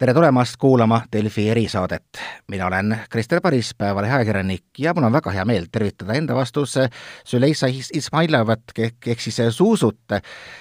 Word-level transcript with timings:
tere 0.00 0.14
tulemast 0.16 0.56
kuulama 0.56 1.02
Delfi 1.12 1.48
erisaadet. 1.48 2.04
mina 2.48 2.66
olen 2.66 2.98
Krister 3.10 3.40
Paris, 3.40 3.74
Päevalehe 3.74 4.14
ajakirjanik 4.14 4.64
ja 4.78 4.94
mul 4.94 5.04
on 5.04 5.12
väga 5.12 5.30
hea 5.30 5.44
meel 5.44 5.66
tervitada 5.72 6.12
enda 6.16 6.34
vastus 6.34 6.74
Züleyxa 7.28 7.66
Izmailovat 7.92 8.62
ehk 8.78 9.20
siis 9.20 9.36
Zuuzut. 9.50 10.00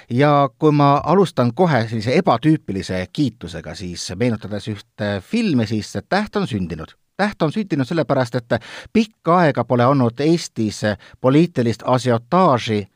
ja 0.10 0.50
kui 0.60 0.72
ma 0.72 1.02
alustan 1.06 1.54
kohe 1.54 1.88
sellise 1.88 2.18
ebatüüpilise 2.18 3.08
kiitusega, 3.14 3.76
siis 3.76 4.12
meenutades 4.16 4.68
ühte 4.68 5.22
filmi, 5.22 5.68
siis 5.68 5.94
Täht 6.10 6.36
on 6.36 6.48
sündinud 6.48 6.98
täht 7.18 7.42
on 7.42 7.52
sündinud 7.52 7.88
sellepärast, 7.88 8.36
et 8.36 8.62
pikka 8.94 9.38
aega 9.38 9.64
pole 9.64 9.86
olnud 9.86 10.20
Eestis 10.20 10.82
poliitilist 11.22 11.84
asiotaaži 11.86 12.88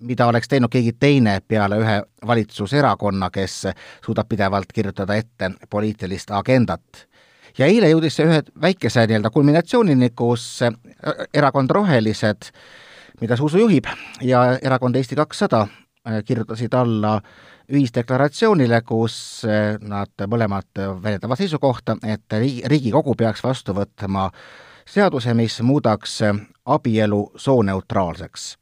mida 0.00 0.26
oleks 0.26 0.48
teinud 0.48 0.70
keegi 0.72 0.92
teine 1.00 1.40
peale 1.48 1.78
ühe 1.80 1.96
valitsuserakonna, 2.26 3.30
kes 3.30 3.66
suudab 4.04 4.28
pidevalt 4.28 4.72
kirjutada 4.74 5.14
ette 5.14 5.50
poliitilist 5.70 6.30
agendat. 6.30 7.06
ja 7.58 7.66
eile 7.66 7.88
jõudis 7.88 8.16
see 8.16 8.26
ühe 8.28 8.42
väikese 8.60 9.06
nii-öelda 9.06 9.30
kulminatsioonini, 9.32 10.10
kus 10.10 10.60
erakond 11.34 11.70
Rohelised, 11.70 12.50
mida 13.20 13.36
Zuzu 13.36 13.58
juhib, 13.58 13.88
ja 14.20 14.58
erakond 14.62 14.96
Eesti 14.96 15.16
kakssada 15.16 15.62
äh, 15.62 16.20
kirjutasid 16.24 16.74
alla 16.74 17.20
ühisdeklaratsioonile, 17.72 18.82
kus 18.84 19.44
äh, 19.48 19.78
nad 19.80 20.26
mõlemad 20.28 20.84
väljendavad 21.02 21.40
seisukohta, 21.40 21.96
et 22.04 22.38
Riigikogu 22.66 23.14
peaks 23.14 23.42
vastu 23.44 23.72
võtma 23.72 24.28
seaduse, 24.86 25.34
mis 25.34 25.60
muudaks 25.64 26.20
abielu 26.66 27.24
sooneutraalseks 27.36 28.56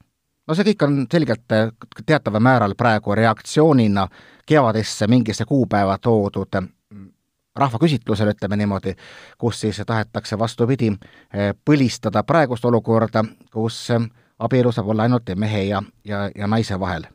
no 0.47 0.55
see 0.55 0.67
kõik 0.71 0.85
on 0.87 1.01
selgelt 1.11 1.53
äh, 1.53 1.73
teataval 2.07 2.43
määral 2.45 2.77
praegu 2.79 3.15
reaktsioonina 3.15 4.07
kevadesse 4.47 5.09
mingisse 5.09 5.45
kuupäeva 5.49 5.99
toodud 5.99 6.61
mm, 6.61 7.09
rahvaküsitlusele, 7.57 8.35
ütleme 8.35 8.59
niimoodi, 8.61 8.95
kus 9.39 9.61
siis 9.61 9.81
tahetakse 9.87 10.39
vastupidi 10.39 10.93
äh, 10.93 11.53
põlistada 11.65 12.25
praegust 12.25 12.65
olukorda, 12.65 13.25
kus 13.53 13.91
äh, 13.95 14.09
abielu 14.39 14.73
saab 14.73 14.89
olla 14.93 15.09
ainult 15.09 15.35
mehe 15.37 15.65
ja, 15.71 15.83
ja, 16.05 16.29
ja 16.35 16.47
naise 16.47 16.81
vahel. 16.81 17.07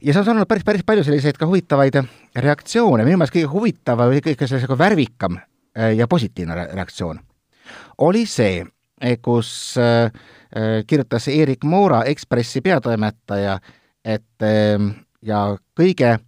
ja 0.00 0.12
see 0.12 0.20
on 0.20 0.26
saanud 0.26 0.48
päris, 0.48 0.64
päris 0.64 0.84
palju 0.84 1.04
selliseid 1.04 1.38
ka 1.40 1.46
huvitavaid 1.46 2.02
reaktsioone, 2.36 3.04
minu 3.04 3.16
meelest 3.16 3.34
kõige 3.34 3.52
huvitavam 3.52 4.12
või 4.12 4.24
kõige 4.24 4.48
sellise 4.48 4.78
värvikam 4.78 5.38
ja 5.96 6.08
positiivne 6.08 6.54
reaktsioon 6.72 7.20
oli 7.98 8.26
see, 8.26 8.64
kus 9.22 9.76
äh, 9.78 10.12
Äh, 10.56 10.84
kirjutas 10.86 11.28
Erik 11.28 11.64
Moora, 11.64 12.04
Ekspressi 12.04 12.60
peatoimetaja, 12.60 13.58
et 14.04 14.44
ja 15.22 15.40
kõige 15.80 16.18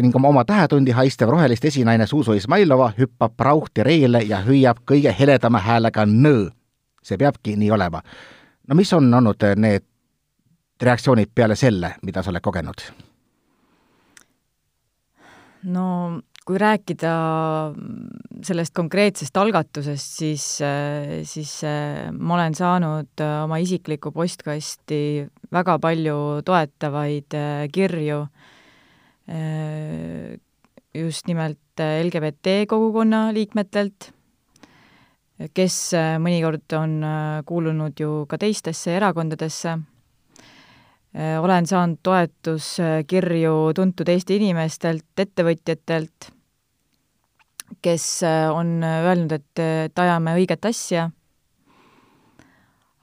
ning 0.00 0.14
oma 0.16 0.44
tähetundi 0.44 0.94
haistev 0.94 1.28
rohelist 1.28 1.64
esinaine 1.64 2.06
Zuzu 2.06 2.36
Izmailova 2.38 2.92
hüppab 2.98 3.34
prauhti 3.36 3.82
reele 3.82 4.22
ja 4.22 4.38
hüüab 4.46 4.84
kõige 4.86 5.12
heledama 5.18 5.58
häälega 5.58 6.06
nõõ. 6.06 6.50
see 7.02 7.18
peabki 7.18 7.56
nii 7.56 7.70
olema. 7.70 8.02
no 8.68 8.74
mis 8.74 8.92
on 8.92 9.14
olnud 9.14 9.42
need 9.56 9.84
reaktsioonid 10.82 11.28
peale 11.34 11.56
selle, 11.56 11.94
mida 12.02 12.22
sa 12.22 12.30
oled 12.30 12.40
kogenud? 12.40 12.80
no 15.62 16.20
kui 16.50 16.58
rääkida 16.58 17.10
sellest 18.42 18.74
konkreetsest 18.74 19.36
algatusest, 19.38 20.16
siis, 20.18 20.46
siis 21.30 21.52
ma 22.18 22.34
olen 22.34 22.56
saanud 22.58 23.22
oma 23.22 23.60
isiklikku 23.62 24.10
postkasti 24.10 25.28
väga 25.54 25.76
palju 25.78 26.16
toetavaid 26.46 27.38
kirju 27.70 28.18
just 30.98 31.30
nimelt 31.30 31.84
LGBT 31.86 32.56
kogukonna 32.66 33.28
liikmetelt, 33.36 34.10
kes 35.54 35.78
mõnikord 36.18 36.74
on 36.80 36.98
kuulunud 37.46 38.02
ju 38.02 38.24
ka 38.26 38.40
teistesse 38.42 38.98
erakondadesse. 38.98 39.78
Äh, 41.10 41.40
olen 41.42 41.66
saanud 41.66 41.98
toetuskirju 42.06 43.54
tuntud 43.74 44.08
Eesti 44.12 44.36
inimestelt, 44.38 45.08
ettevõtjatelt, 45.18 46.28
kes 47.82 48.04
äh, 48.26 48.50
on 48.52 48.78
öelnud, 48.84 49.32
et, 49.32 49.62
et 49.86 50.02
ajame 50.02 50.34
õiget 50.40 50.66
asja, 50.68 51.08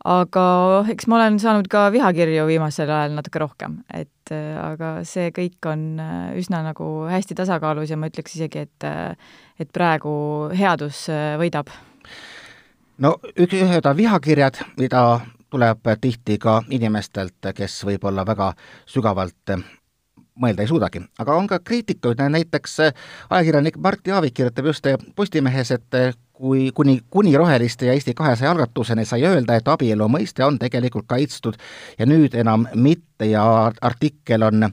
aga 0.08 0.46
eks 0.94 1.08
ma 1.10 1.20
olen 1.20 1.40
saanud 1.42 1.68
ka 1.72 1.88
vihakirju 1.96 2.46
viimasel 2.50 2.92
ajal 2.92 3.18
natuke 3.18 3.42
rohkem, 3.44 3.80
et 3.94 4.34
äh, 4.36 4.56
aga 4.62 4.94
see 5.08 5.32
kõik 5.36 5.70
on 5.72 6.02
üsna 6.40 6.62
nagu 6.66 6.92
hästi 7.12 7.38
tasakaalus 7.40 7.94
ja 7.94 8.00
ma 8.00 8.12
ütleks 8.12 8.38
isegi, 8.40 8.68
et 8.68 8.90
et 9.58 9.72
praegu 9.74 10.12
headus 10.54 11.08
võidab. 11.42 11.72
no 13.02 13.18
üks, 13.34 13.58
ühed 13.58 13.90
on 13.90 13.98
vihakirjad, 13.98 14.62
mida 14.78 15.08
tuleb 15.50 15.90
tihti 16.02 16.38
ka 16.38 16.62
inimestelt, 16.70 17.54
kes 17.56 17.80
võib-olla 17.88 18.26
väga 18.28 18.52
sügavalt 18.86 19.56
mõelda 20.42 20.64
ei 20.64 20.68
suudagi. 20.68 21.02
aga 21.20 21.36
on 21.36 21.48
ka 21.48 21.60
kriitikuid, 21.60 22.22
näiteks 22.30 22.78
ajakirjanik 23.30 23.78
Mart 23.78 24.08
Jaavik 24.08 24.34
kirjutab 24.34 24.66
just 24.66 24.88
Postimehes, 25.16 25.72
et 25.72 26.18
kui 26.34 26.72
kuni, 26.74 27.02
kuni 27.10 27.38
Roheliste 27.38 27.86
ja 27.86 27.94
Eesti 27.94 28.14
kahesaja 28.14 28.52
algatuseni 28.52 29.06
sai 29.06 29.26
öelda, 29.26 29.56
et 29.56 29.68
abielu 29.68 30.08
mõiste 30.08 30.46
on 30.46 30.60
tegelikult 30.60 31.08
kaitstud 31.08 31.58
ja 32.00 32.06
nüüd 32.06 32.36
enam 32.38 32.68
mitte 32.76 33.26
ja 33.26 33.72
artikkel 33.82 34.46
on 34.46 34.70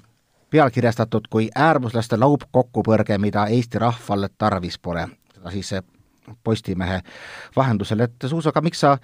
pealkirjastatud 0.50 1.26
kui 1.30 1.48
äärmuslaste 1.54 2.16
laupkokkupõrge, 2.20 3.18
mida 3.18 3.46
Eesti 3.46 3.78
rahval 3.78 4.28
tarvis 4.38 4.78
pole. 4.78 5.08
seda 5.34 5.50
siis 5.50 5.74
Postimehe 6.44 7.00
vahendusel, 7.56 8.00
et 8.00 8.28
Suus, 8.28 8.46
aga 8.46 8.60
miks 8.60 8.80
sa 8.80 8.96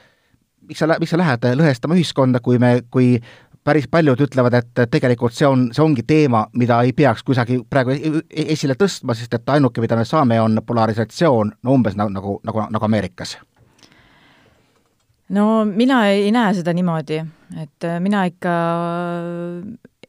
miks 0.69 0.79
sa, 0.79 0.87
miks 1.01 1.11
sa 1.11 1.19
lähed 1.19 1.45
lõhestama 1.57 1.97
ühiskonda, 1.97 2.41
kui 2.41 2.59
me, 2.59 2.83
kui 2.91 3.19
päris 3.65 3.89
paljud 3.91 4.21
ütlevad, 4.25 4.55
et 4.57 4.81
tegelikult 4.91 5.37
see 5.37 5.49
on, 5.49 5.67
see 5.75 5.85
ongi 5.85 6.05
teema, 6.07 6.45
mida 6.57 6.81
ei 6.87 6.95
peaks 6.97 7.25
kusagil 7.27 7.63
praegu 7.71 7.95
e-, 7.95 8.23
e-, 8.23 8.47
esile 8.55 8.77
tõstma, 8.79 9.17
sest 9.17 9.35
et 9.37 9.53
ainuke, 9.57 9.83
mida 9.85 9.99
me 9.99 10.07
saame, 10.09 10.41
on 10.41 10.63
polarisatsioon, 10.67 11.53
no 11.63 11.77
umbes 11.77 11.99
nagu, 11.99 12.13
nagu, 12.17 12.39
nagu, 12.47 12.67
nagu 12.71 12.89
Ameerikas. 12.89 13.37
no 15.37 15.65
mina 15.65 16.07
ei 16.11 16.33
näe 16.35 16.55
seda 16.55 16.73
niimoodi, 16.75 17.21
et 17.63 17.89
mina 18.01 18.25
ikka 18.31 18.55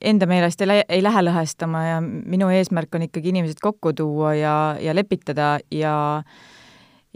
enda 0.02 0.26
meelest 0.26 0.62
ei, 0.62 0.68
lä 0.68 0.80
ei 0.90 1.04
lähe 1.04 1.22
lõhestama 1.28 1.84
ja 1.86 2.00
minu 2.02 2.50
eesmärk 2.50 2.96
on 2.96 3.06
ikkagi 3.06 3.30
inimesed 3.30 3.62
kokku 3.62 3.94
tuua 3.94 4.34
ja, 4.34 4.56
ja 4.82 4.96
lepitada 4.96 5.60
ja 5.72 5.94
äh, 6.18 6.42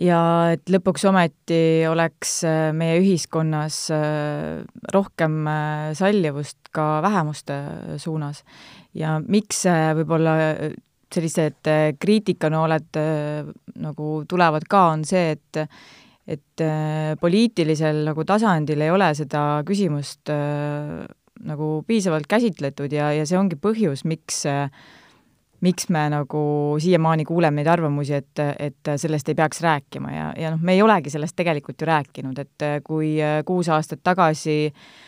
ja 0.01 0.19
et 0.56 0.72
lõpuks 0.72 1.06
ometi 1.09 1.59
oleks 1.89 2.38
äh, 2.47 2.69
meie 2.75 3.00
ühiskonnas 3.01 3.79
äh, 3.95 4.63
rohkem 4.94 5.44
äh, 5.47 5.91
sallivust 5.97 6.72
ka 6.75 7.00
vähemuste 7.06 7.59
suunas. 8.01 8.44
ja 8.95 9.19
miks 9.19 9.66
võib-olla 9.67 10.35
sellised 11.16 11.67
kriitikanooled 12.00 12.97
nagu 13.79 14.07
tulevad 14.28 14.66
ka, 14.67 14.88
on 14.95 15.06
see, 15.07 15.35
et 15.35 15.61
et 16.25 16.63
poliitilisel 17.22 18.00
nagu 18.07 18.23
tasandil 18.25 18.81
ei 18.81 18.89
ole 18.89 19.12
seda 19.16 19.62
küsimust 19.67 20.31
nagu 21.44 21.83
piisavalt 21.88 22.27
käsitletud 22.27 22.94
ja, 22.94 23.12
ja 23.13 23.25
see 23.27 23.38
ongi 23.39 23.57
põhjus, 23.59 24.06
miks 24.07 24.44
äh, 24.50 24.69
miks 25.63 25.89
me 25.89 26.03
nagu 26.11 26.43
siiamaani 26.81 27.25
kuuleme 27.25 27.61
neid 27.61 27.71
arvamusi, 27.71 28.13
et, 28.19 28.43
et 28.59 28.93
sellest 28.99 29.29
ei 29.31 29.38
peaks 29.38 29.61
rääkima 29.63 30.11
ja, 30.11 30.29
ja 30.38 30.53
noh, 30.53 30.61
me 30.61 30.75
ei 30.75 30.81
olegi 30.83 31.13
sellest 31.13 31.35
tegelikult 31.39 31.81
ju 31.81 31.88
rääkinud, 31.89 32.39
et 32.43 32.69
kui 32.83 33.16
kuus 33.47 33.69
aastat 33.71 34.03
tagasi 34.03 34.57
äh, 34.67 35.05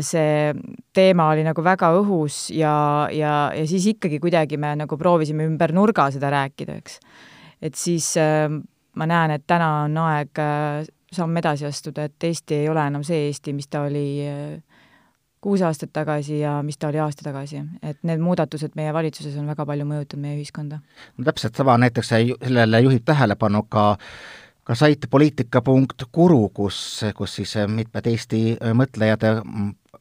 see 0.00 0.54
teema 0.96 1.30
oli 1.32 1.44
nagu 1.46 1.64
väga 1.64 1.90
õhus 1.98 2.46
ja, 2.54 3.08
ja, 3.12 3.34
ja 3.56 3.64
siis 3.68 3.88
ikkagi 3.92 4.20
kuidagi 4.22 4.56
me 4.60 4.74
nagu 4.78 4.98
proovisime 4.98 5.46
ümber 5.48 5.74
nurga 5.76 6.08
seda 6.14 6.30
rääkida, 6.32 6.78
eks. 6.80 7.00
et 7.60 7.74
siis 7.76 8.14
äh, 8.20 8.48
ma 8.96 9.08
näen, 9.08 9.36
et 9.36 9.44
täna 9.46 9.70
on 9.84 9.98
aeg 10.06 10.40
äh, 10.40 10.86
samm 11.12 11.36
edasi 11.42 11.66
astuda, 11.68 12.06
et 12.08 12.24
Eesti 12.24 12.62
ei 12.62 12.70
ole 12.70 12.86
enam 12.86 13.04
see 13.06 13.26
Eesti, 13.28 13.52
mis 13.56 13.68
ta 13.70 13.84
oli 13.86 14.06
kuus 15.40 15.62
aastat 15.62 15.92
tagasi 15.92 16.40
ja 16.40 16.62
mis 16.62 16.78
ta 16.78 16.88
oli 16.88 16.98
aasta 16.98 17.22
tagasi. 17.24 17.62
et 17.82 17.98
need 18.02 18.20
muudatused 18.20 18.74
meie 18.74 18.92
valitsuses 18.92 19.36
on 19.36 19.46
väga 19.46 19.66
palju 19.66 19.84
mõjutanud 19.84 20.22
meie 20.22 20.38
ühiskonda. 20.38 20.80
no 21.16 21.24
täpselt 21.24 21.54
sama, 21.54 21.78
näiteks 21.78 22.08
sellele 22.08 22.80
juhib 22.80 23.04
tähelepanu 23.04 23.62
ka 23.68 23.96
ka 24.66 24.74
sait 24.74 25.06
poliitika.guru, 25.10 26.48
kus, 26.54 27.04
kus 27.14 27.34
siis 27.38 27.54
mitmed 27.70 28.06
Eesti 28.10 28.40
mõtlejad 28.74 29.22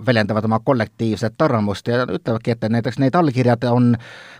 väljendavad 0.05 0.45
oma 0.45 0.59
kollektiivset 0.59 1.41
arvamust 1.41 1.87
ja 1.87 2.03
ütlevadki, 2.05 2.51
et 2.51 2.65
näiteks 2.69 2.97
need 2.99 3.15
allkirjad 3.15 3.63
on 3.69 3.93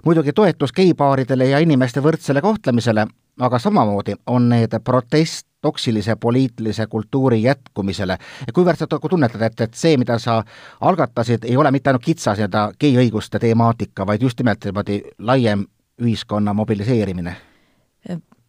muidugi 0.06 0.34
toetus 0.34 0.74
geipaaridele 0.74 1.52
ja 1.52 1.62
inimeste 1.64 2.02
võrdsele 2.04 2.42
kohtlemisele, 2.42 3.06
aga 3.40 3.60
samamoodi 3.60 4.16
on 4.28 4.50
need 4.50 4.80
protest 4.84 5.48
toksilise 5.62 6.16
poliitilise 6.16 6.88
kultuuri 6.88 7.42
jätkumisele. 7.44 8.18
kuivõrd 8.54 8.78
sa 8.78 8.88
tunnetad, 8.88 9.42
et, 9.42 9.62
et 9.62 9.74
see, 9.74 9.98
mida 9.98 10.20
sa 10.20 10.44
algatasid, 10.82 11.48
ei 11.50 11.58
ole 11.58 11.72
mitte 11.72 11.90
ainult 11.90 12.06
kitsas 12.06 12.38
nii-öelda 12.38 12.68
gei 12.80 12.94
õiguste 13.02 13.42
temaatika, 13.42 14.06
vaid 14.06 14.22
just 14.22 14.40
nimelt 14.40 14.66
niimoodi 14.66 15.02
laiem 15.20 15.66
ühiskonna 16.02 16.54
mobiliseerimine? 16.54 17.36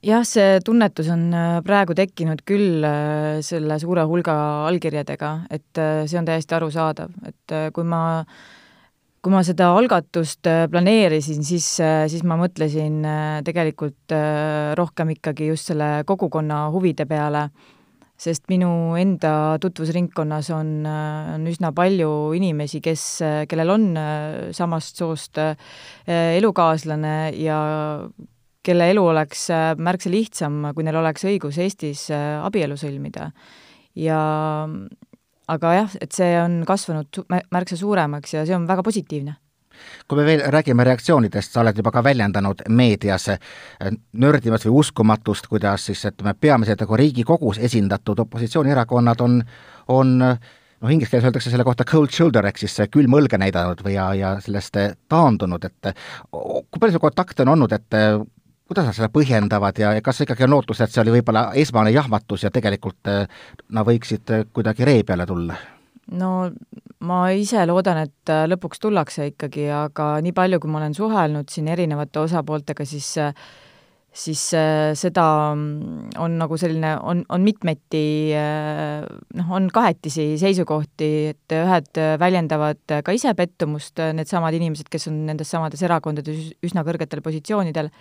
jah, 0.06 0.24
see 0.28 0.58
tunnetus 0.64 1.08
on 1.12 1.30
äh, 1.34 1.56
praegu 1.66 1.96
tekkinud 1.96 2.44
küll 2.46 2.84
äh, 2.84 3.38
selle 3.46 3.78
suure 3.82 4.04
hulga 4.08 4.36
allkirjadega, 4.68 5.32
et 5.50 5.80
äh, 5.80 6.04
see 6.06 6.20
on 6.20 6.28
täiesti 6.28 6.56
arusaadav, 6.58 7.16
et 7.26 7.56
kui 7.74 7.86
ma 7.88 8.02
kui 9.26 9.34
ma 9.34 9.40
seda 9.42 9.72
algatust 9.74 10.46
planeerisin, 10.70 11.40
siis, 11.42 11.64
siis 11.82 12.22
ma 12.22 12.36
mõtlesin 12.38 13.00
tegelikult 13.46 14.14
rohkem 14.78 15.10
ikkagi 15.16 15.48
just 15.48 15.72
selle 15.72 16.04
kogukonna 16.06 16.68
huvide 16.70 17.08
peale, 17.10 17.48
sest 18.14 18.46
minu 18.52 18.94
enda 19.00 19.56
tutvusringkonnas 19.58 20.52
on, 20.54 20.70
on 20.86 21.50
üsna 21.50 21.72
palju 21.74 22.12
inimesi, 22.38 22.78
kes, 22.84 23.08
kellel 23.50 23.74
on 23.74 23.90
samast 24.54 25.02
soost 25.02 25.42
elukaaslane 26.06 27.16
ja 27.42 27.60
kelle 28.66 28.90
elu 28.92 29.04
oleks 29.12 29.46
äh, 29.54 29.68
märksa 29.78 30.10
lihtsam, 30.12 30.64
kui 30.74 30.86
neil 30.86 30.98
oleks 31.00 31.26
õigus 31.28 31.60
Eestis 31.62 32.08
äh, 32.14 32.36
abielu 32.44 32.78
sõlmida. 32.80 33.30
ja 33.96 34.18
aga 35.52 35.72
jah, 35.80 35.96
et 36.00 36.14
see 36.14 36.36
on 36.40 36.62
kasvanud 36.66 37.24
märksa 37.54 37.78
suuremaks 37.78 38.34
ja 38.34 38.46
see 38.46 38.56
on 38.56 38.66
väga 38.68 38.84
positiivne. 38.86 39.36
Kui 40.08 40.16
me 40.16 40.24
veel 40.24 40.40
räägime 40.48 40.86
reaktsioonidest, 40.88 41.52
sa 41.52 41.60
oled 41.60 41.76
juba 41.76 41.92
ka 41.92 42.00
väljendanud 42.04 42.62
meedias 42.72 43.28
äh, 43.28 43.40
nördimast 44.16 44.64
või 44.64 44.78
uskumatust, 44.80 45.50
kuidas 45.52 45.90
siis 45.90 46.04
ütleme, 46.08 46.32
peamiselt 46.40 46.80
nagu 46.80 46.96
Riigikogus 46.96 47.60
esindatud 47.60 48.22
opositsioonierakonnad 48.24 49.20
on, 49.20 49.42
on 49.92 50.14
noh, 50.22 50.92
inglise 50.92 51.12
keeles 51.12 51.28
öeldakse 51.28 51.52
selle 51.52 51.66
kohta 51.68 51.84
cold 51.88 52.14
shoulder 52.14 52.48
ehk 52.48 52.62
siis 52.62 52.78
külm 52.92 53.18
õlga 53.18 53.40
näidanud 53.42 53.84
või 53.84 53.98
ja, 53.98 54.08
ja 54.16 54.32
sellest 54.40 54.80
taandunud, 55.12 55.68
et 55.68 55.92
kui 56.32 56.80
palju 56.80 56.96
sul 56.96 57.04
kontakte 57.04 57.44
on 57.44 57.52
olnud, 57.56 57.76
et 57.76 58.00
kuidas 58.66 58.88
nad 58.88 58.96
seda 58.96 59.10
põhjendavad 59.14 59.78
ja, 59.78 59.94
kas 60.04 60.24
ikkagi 60.24 60.46
on 60.46 60.56
lootus, 60.56 60.82
et 60.82 60.92
see 60.92 61.02
oli 61.04 61.14
võib-olla 61.18 61.48
esmane 61.58 61.92
jahmatus 61.94 62.46
ja 62.46 62.52
tegelikult 62.54 63.10
eh, 63.12 63.26
nad 63.76 63.86
võiksid 63.86 64.34
eh, 64.34 64.46
kuidagi 64.52 64.86
ree 64.88 65.04
peale 65.06 65.26
tulla? 65.28 65.58
no 66.16 66.32
ma 67.06 67.20
ise 67.34 67.62
loodan, 67.66 68.02
et 68.06 68.32
eh, 68.32 68.46
lõpuks 68.50 68.82
tullakse 68.82 69.30
ikkagi, 69.32 69.68
aga 69.74 70.16
nii 70.24 70.34
palju, 70.34 70.60
kui 70.62 70.72
ma 70.72 70.82
olen 70.82 70.98
suhelnud 70.98 71.52
siin 71.52 71.70
erinevate 71.74 72.24
osapooltega, 72.26 72.86
siis 72.88 73.14
siis 74.16 74.40
seda 74.96 75.22
mm, 75.52 76.14
on 76.24 76.38
nagu 76.40 76.56
selline, 76.56 76.94
on, 77.04 77.18
on 77.28 77.42
mitmeti 77.44 78.32
noh, 78.32 79.50
on 79.52 79.66
kahetisi 79.68 80.24
seisukohti, 80.40 81.08
et 81.34 81.52
ühed 81.52 82.00
väljendavad 82.22 82.94
ka 83.04 83.12
ise 83.12 83.34
pettumust, 83.36 84.00
needsamad 84.16 84.56
inimesed, 84.56 84.88
kes 84.88 85.10
on 85.12 85.18
nendes 85.28 85.52
samades 85.52 85.84
erakondades 85.84 86.48
üsna 86.64 86.86
kõrgetel 86.88 87.20
positsioonidel, 87.26 87.92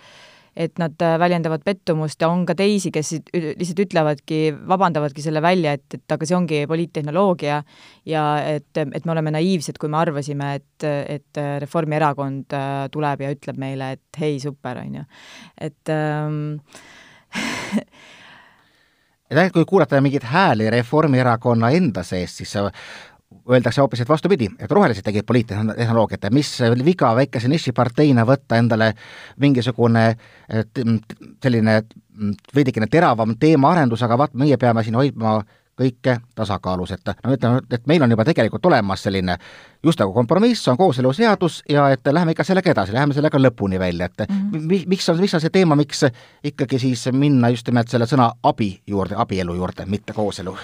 et 0.56 0.78
nad 0.80 1.02
äh, 1.04 1.18
väljendavad 1.20 1.64
pettumust 1.64 2.22
ja 2.22 2.30
on 2.32 2.46
ka 2.48 2.56
teisi, 2.56 2.90
kes 2.94 3.12
lihtsalt 3.34 3.82
ütlevadki, 3.84 4.40
vabandavadki 4.68 5.24
selle 5.24 5.42
välja, 5.44 5.76
et, 5.76 5.98
et 5.98 6.16
aga 6.16 6.28
see 6.28 6.36
ongi 6.38 6.62
poliittehnoloogia 6.70 7.60
ja 8.08 8.24
et, 8.48 8.70
et 8.80 9.04
me 9.04 9.14
oleme 9.14 9.34
naiivsed, 9.36 9.78
kui 9.80 9.92
me 9.92 10.00
arvasime, 10.00 10.54
et, 10.60 10.86
et 10.86 11.42
Reformierakond 11.62 12.56
äh, 12.56 12.76
tuleb 12.94 13.26
ja 13.26 13.32
ütleb 13.36 13.60
meile, 13.60 13.92
et 13.98 14.22
hei, 14.22 14.40
super, 14.42 14.80
on 14.80 15.00
ju. 15.00 15.06
et 15.68 15.92
ähm, 15.92 16.40
et 19.30 19.52
kui 19.52 19.64
kuulata 19.68 20.00
mingeid 20.00 20.24
hääli 20.30 20.70
Reformierakonna 20.72 21.70
enda 21.76 22.06
sees, 22.06 22.38
siis 22.40 22.56
öeldakse 23.50 23.80
hoopis, 23.80 24.00
et 24.00 24.08
vastupidi, 24.08 24.48
et 24.58 24.70
rohelised 24.70 25.04
tegid 25.06 25.26
poliittehnoloogiat 25.26 26.24
ja 26.24 26.30
mis 26.34 26.50
viga 26.84 27.12
väikese 27.16 27.48
nišiparteina 27.48 28.24
võtta 28.26 28.58
endale 28.58 28.92
mingisugune 29.42 30.08
selline 31.42 31.82
veidikene 32.54 32.86
teravam 32.90 33.36
teemaarendus, 33.38 34.02
aga 34.02 34.18
vaat 34.18 34.34
meie 34.34 34.56
peame 34.56 34.84
siin 34.84 34.98
hoidma 34.98 35.38
kõike 35.76 36.16
tasakaalus, 36.34 36.94
et 36.96 37.10
no 37.24 37.34
ütleme, 37.36 37.60
et 37.70 37.86
meil 37.86 38.02
on 38.02 38.10
juba 38.10 38.24
tegelikult 38.24 38.64
olemas 38.66 39.02
selline 39.04 39.36
just 39.84 40.00
nagu 40.00 40.14
kompromiss, 40.16 40.64
on 40.72 40.78
kooseluseadus 40.80 41.62
ja 41.68 41.90
et 41.92 42.08
lähme 42.12 42.32
ikka 42.32 42.46
sellega 42.48 42.72
edasi, 42.72 42.94
läheme 42.96 43.14
sellega 43.14 43.38
lõpuni 43.38 43.78
välja, 43.78 44.08
et 44.08 44.24
mm 44.28 44.36
-hmm. 44.36 44.66
mi-, 44.72 44.84
miks 44.86 45.08
on, 45.08 45.20
miks 45.20 45.34
on 45.34 45.40
see 45.40 45.52
teema, 45.52 45.76
miks 45.76 46.04
ikkagi 46.44 46.78
siis 46.78 47.08
minna 47.12 47.48
just 47.48 47.68
nimelt 47.68 47.88
selle 47.88 48.06
sõna 48.06 48.30
abi 48.42 48.80
juurde, 48.86 49.14
abielu 49.18 49.54
juurde, 49.54 49.86
mitte 49.86 50.12
kooselu? 50.12 50.56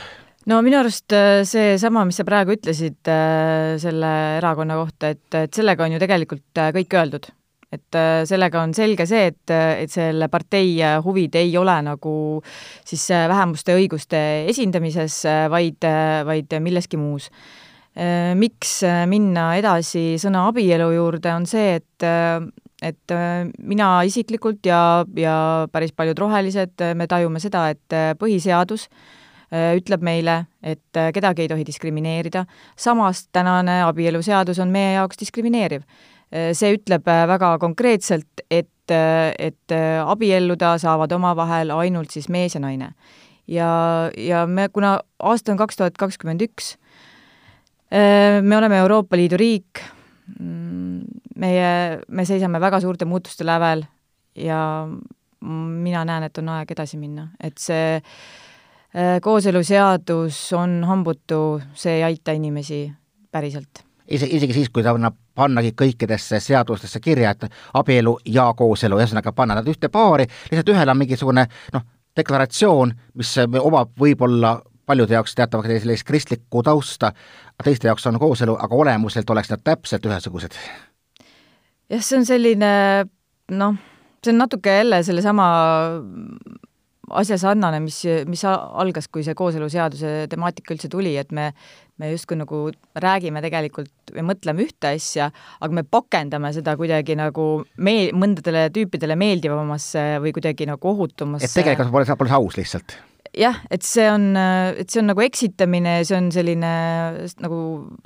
No 0.50 0.58
minu 0.64 0.80
arust 0.80 1.12
äh, 1.14 1.42
seesama, 1.48 2.04
mis 2.08 2.18
sa 2.18 2.26
praegu 2.26 2.56
ütlesid 2.56 3.10
äh, 3.10 3.76
selle 3.82 4.10
erakonna 4.40 4.78
kohta, 4.80 5.12
et, 5.14 5.28
et 5.38 5.54
sellega 5.54 5.86
on 5.86 5.94
ju 5.94 6.02
tegelikult 6.02 6.62
äh, 6.62 6.72
kõik 6.78 6.98
öeldud. 6.98 7.30
et 7.72 7.96
sellega 8.28 8.60
on 8.60 8.74
selge 8.76 9.06
see, 9.08 9.30
et, 9.30 9.48
et 9.48 9.88
selle 9.88 10.26
partei 10.28 10.74
huvid 11.00 11.38
ei 11.40 11.54
ole 11.56 11.72
nagu 11.86 12.10
siis 12.84 13.06
vähemuste 13.08 13.72
õiguste 13.78 14.20
esindamises, 14.50 15.22
vaid, 15.48 15.80
vaid 16.28 16.52
milleski 16.60 17.00
muus. 17.00 17.30
Miks 18.36 18.74
minna 19.08 19.46
edasi 19.56 20.18
sõna 20.20 20.44
abielu 20.50 20.90
juurde, 20.98 21.32
on 21.32 21.48
see, 21.48 21.78
et 21.80 22.06
et 22.82 23.16
mina 23.64 23.88
isiklikult 24.04 24.68
ja, 24.68 24.82
ja 25.16 25.38
päris 25.72 25.96
paljud 25.96 26.20
rohelised, 26.26 26.76
me 26.92 27.08
tajume 27.08 27.40
seda, 27.40 27.70
et 27.72 28.00
põhiseadus 28.20 28.84
äh, 28.90 29.21
ütleb 29.52 30.04
meile, 30.04 30.46
et 30.64 30.96
äh, 30.96 31.10
kedagi 31.12 31.44
ei 31.44 31.50
tohi 31.50 31.64
diskrimineerida, 31.68 32.46
samas 32.76 33.26
tänane 33.32 33.82
abieluseadus 33.84 34.60
on 34.62 34.72
meie 34.72 34.94
jaoks 34.94 35.20
diskrimineeriv. 35.20 35.84
Äh, 36.32 36.52
see 36.56 36.72
ütleb 36.78 37.04
väga 37.06 37.56
konkreetselt, 37.60 38.46
et, 38.50 38.68
et 38.92 39.74
abielluda 40.04 40.74
saavad 40.80 41.12
omavahel 41.14 41.70
ainult 41.76 42.12
siis 42.12 42.28
mees 42.32 42.56
ja 42.56 42.60
naine. 42.64 42.92
ja, 43.46 43.68
ja 44.16 44.46
me, 44.46 44.68
kuna 44.72 45.00
aasta 45.18 45.52
on 45.52 45.58
kaks 45.60 45.76
tuhat 45.76 45.98
kakskümmend 45.98 46.42
üks, 46.42 46.76
me 47.92 48.56
oleme 48.56 48.78
Euroopa 48.80 49.16
Liidu 49.16 49.36
riik, 49.36 49.82
mm, 50.38 51.00
meie, 51.36 52.00
me 52.08 52.24
seisame 52.24 52.60
väga 52.60 52.80
suurte 52.80 53.04
muutuste 53.04 53.44
lävel 53.46 53.84
ja 54.34 54.88
mina 55.40 56.04
näen, 56.08 56.26
et 56.26 56.38
on 56.40 56.48
aeg 56.56 56.72
edasi 56.72 56.98
minna, 57.00 57.28
et 57.40 57.60
see 57.60 58.00
Äh, 58.00 58.41
kooseluseadus 59.22 60.52
on 60.52 60.82
hambutu, 60.84 61.60
see 61.74 61.94
ei 61.96 62.02
aita 62.04 62.32
inimesi 62.36 62.84
päriselt. 63.30 63.84
isegi, 64.08 64.36
isegi 64.36 64.52
siis, 64.52 64.68
kui 64.68 64.82
ta 64.84 64.92
annab 64.92 65.16
pannagi 65.34 65.72
kõikidesse 65.72 66.40
seadustesse 66.40 67.00
kirja, 67.00 67.30
et 67.30 67.46
abielu 67.74 68.18
ja 68.28 68.50
kooselu, 68.56 68.98
ühesõnaga 69.00 69.32
panna 69.32 69.56
nad 69.56 69.68
ühte 69.68 69.88
paari, 69.88 70.26
lihtsalt 70.50 70.74
ühel 70.74 70.92
on 70.92 71.00
mingisugune 71.00 71.46
noh, 71.72 71.86
deklaratsioon, 72.16 72.92
mis 73.16 73.32
omab 73.40 73.94
võib-olla 74.00 74.58
paljude 74.86 75.14
jaoks 75.14 75.34
teatavaks 75.38 75.70
sellist 75.80 76.06
kristlikku 76.06 76.62
tausta, 76.62 77.12
teiste 77.64 77.88
jaoks 77.88 78.06
on 78.10 78.18
kooselu, 78.20 78.56
aga 78.60 78.74
olemuselt 78.84 79.30
oleks 79.30 79.50
nad 79.52 79.62
täpselt 79.64 80.06
ühesugused. 80.06 80.58
jah, 81.88 82.02
see 82.02 82.18
on 82.18 82.28
selline 82.28 82.72
noh, 83.56 83.78
see 84.24 84.34
on 84.34 84.42
natuke 84.44 84.76
jälle 84.82 85.02
sellesama 85.02 85.48
asja 87.10 87.38
sarnane, 87.40 87.80
mis, 87.82 87.98
mis 88.30 88.44
algas, 88.46 89.08
kui 89.12 89.24
see 89.26 89.34
kooseluseaduse 89.38 90.28
temaatika 90.30 90.74
üldse 90.76 90.90
tuli, 90.92 91.14
et 91.18 91.32
me, 91.34 91.48
me 92.00 92.12
justkui 92.12 92.38
nagu 92.38 92.64
räägime 93.02 93.42
tegelikult 93.44 94.12
või 94.14 94.26
mõtleme 94.30 94.66
ühte 94.66 94.92
asja, 94.94 95.30
aga 95.60 95.78
me 95.80 95.84
pakendame 95.84 96.52
seda 96.54 96.76
kuidagi 96.78 97.16
nagu 97.18 97.46
meel-, 97.82 98.12
mõndadele 98.14 98.68
tüüpidele 98.74 99.16
meeldivamasse 99.18 100.04
või 100.22 100.34
kuidagi 100.36 100.68
nagu 100.70 100.92
ohutumasse. 100.92 101.50
et 101.50 101.58
tegelikult 101.58 101.90
pole, 101.94 102.18
pole 102.22 102.32
see 102.32 102.38
aus 102.38 102.60
lihtsalt? 102.60 102.96
jah, 103.32 103.58
et 103.72 103.84
see 103.86 104.06
on, 104.12 104.30
et 104.36 104.92
see 104.92 105.00
on 105.00 105.08
nagu 105.08 105.22
eksitamine, 105.24 105.98
see 106.04 106.18
on 106.18 106.30
selline 106.34 106.72
nagu 107.42 107.60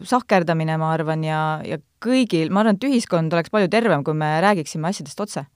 sahkerdamine, 0.07 0.77
ma 0.81 0.93
arvan, 0.95 1.25
ja, 1.27 1.41
ja 1.67 1.81
kõigil, 2.03 2.53
ma 2.55 2.63
arvan, 2.63 2.79
et 2.79 2.89
ühiskond 2.89 3.35
oleks 3.35 3.51
palju 3.53 3.71
tervem, 3.73 4.07
kui 4.07 4.17
me 4.17 4.37
räägiksime 4.45 4.89
asjadest 4.93 5.25
otse 5.27 5.49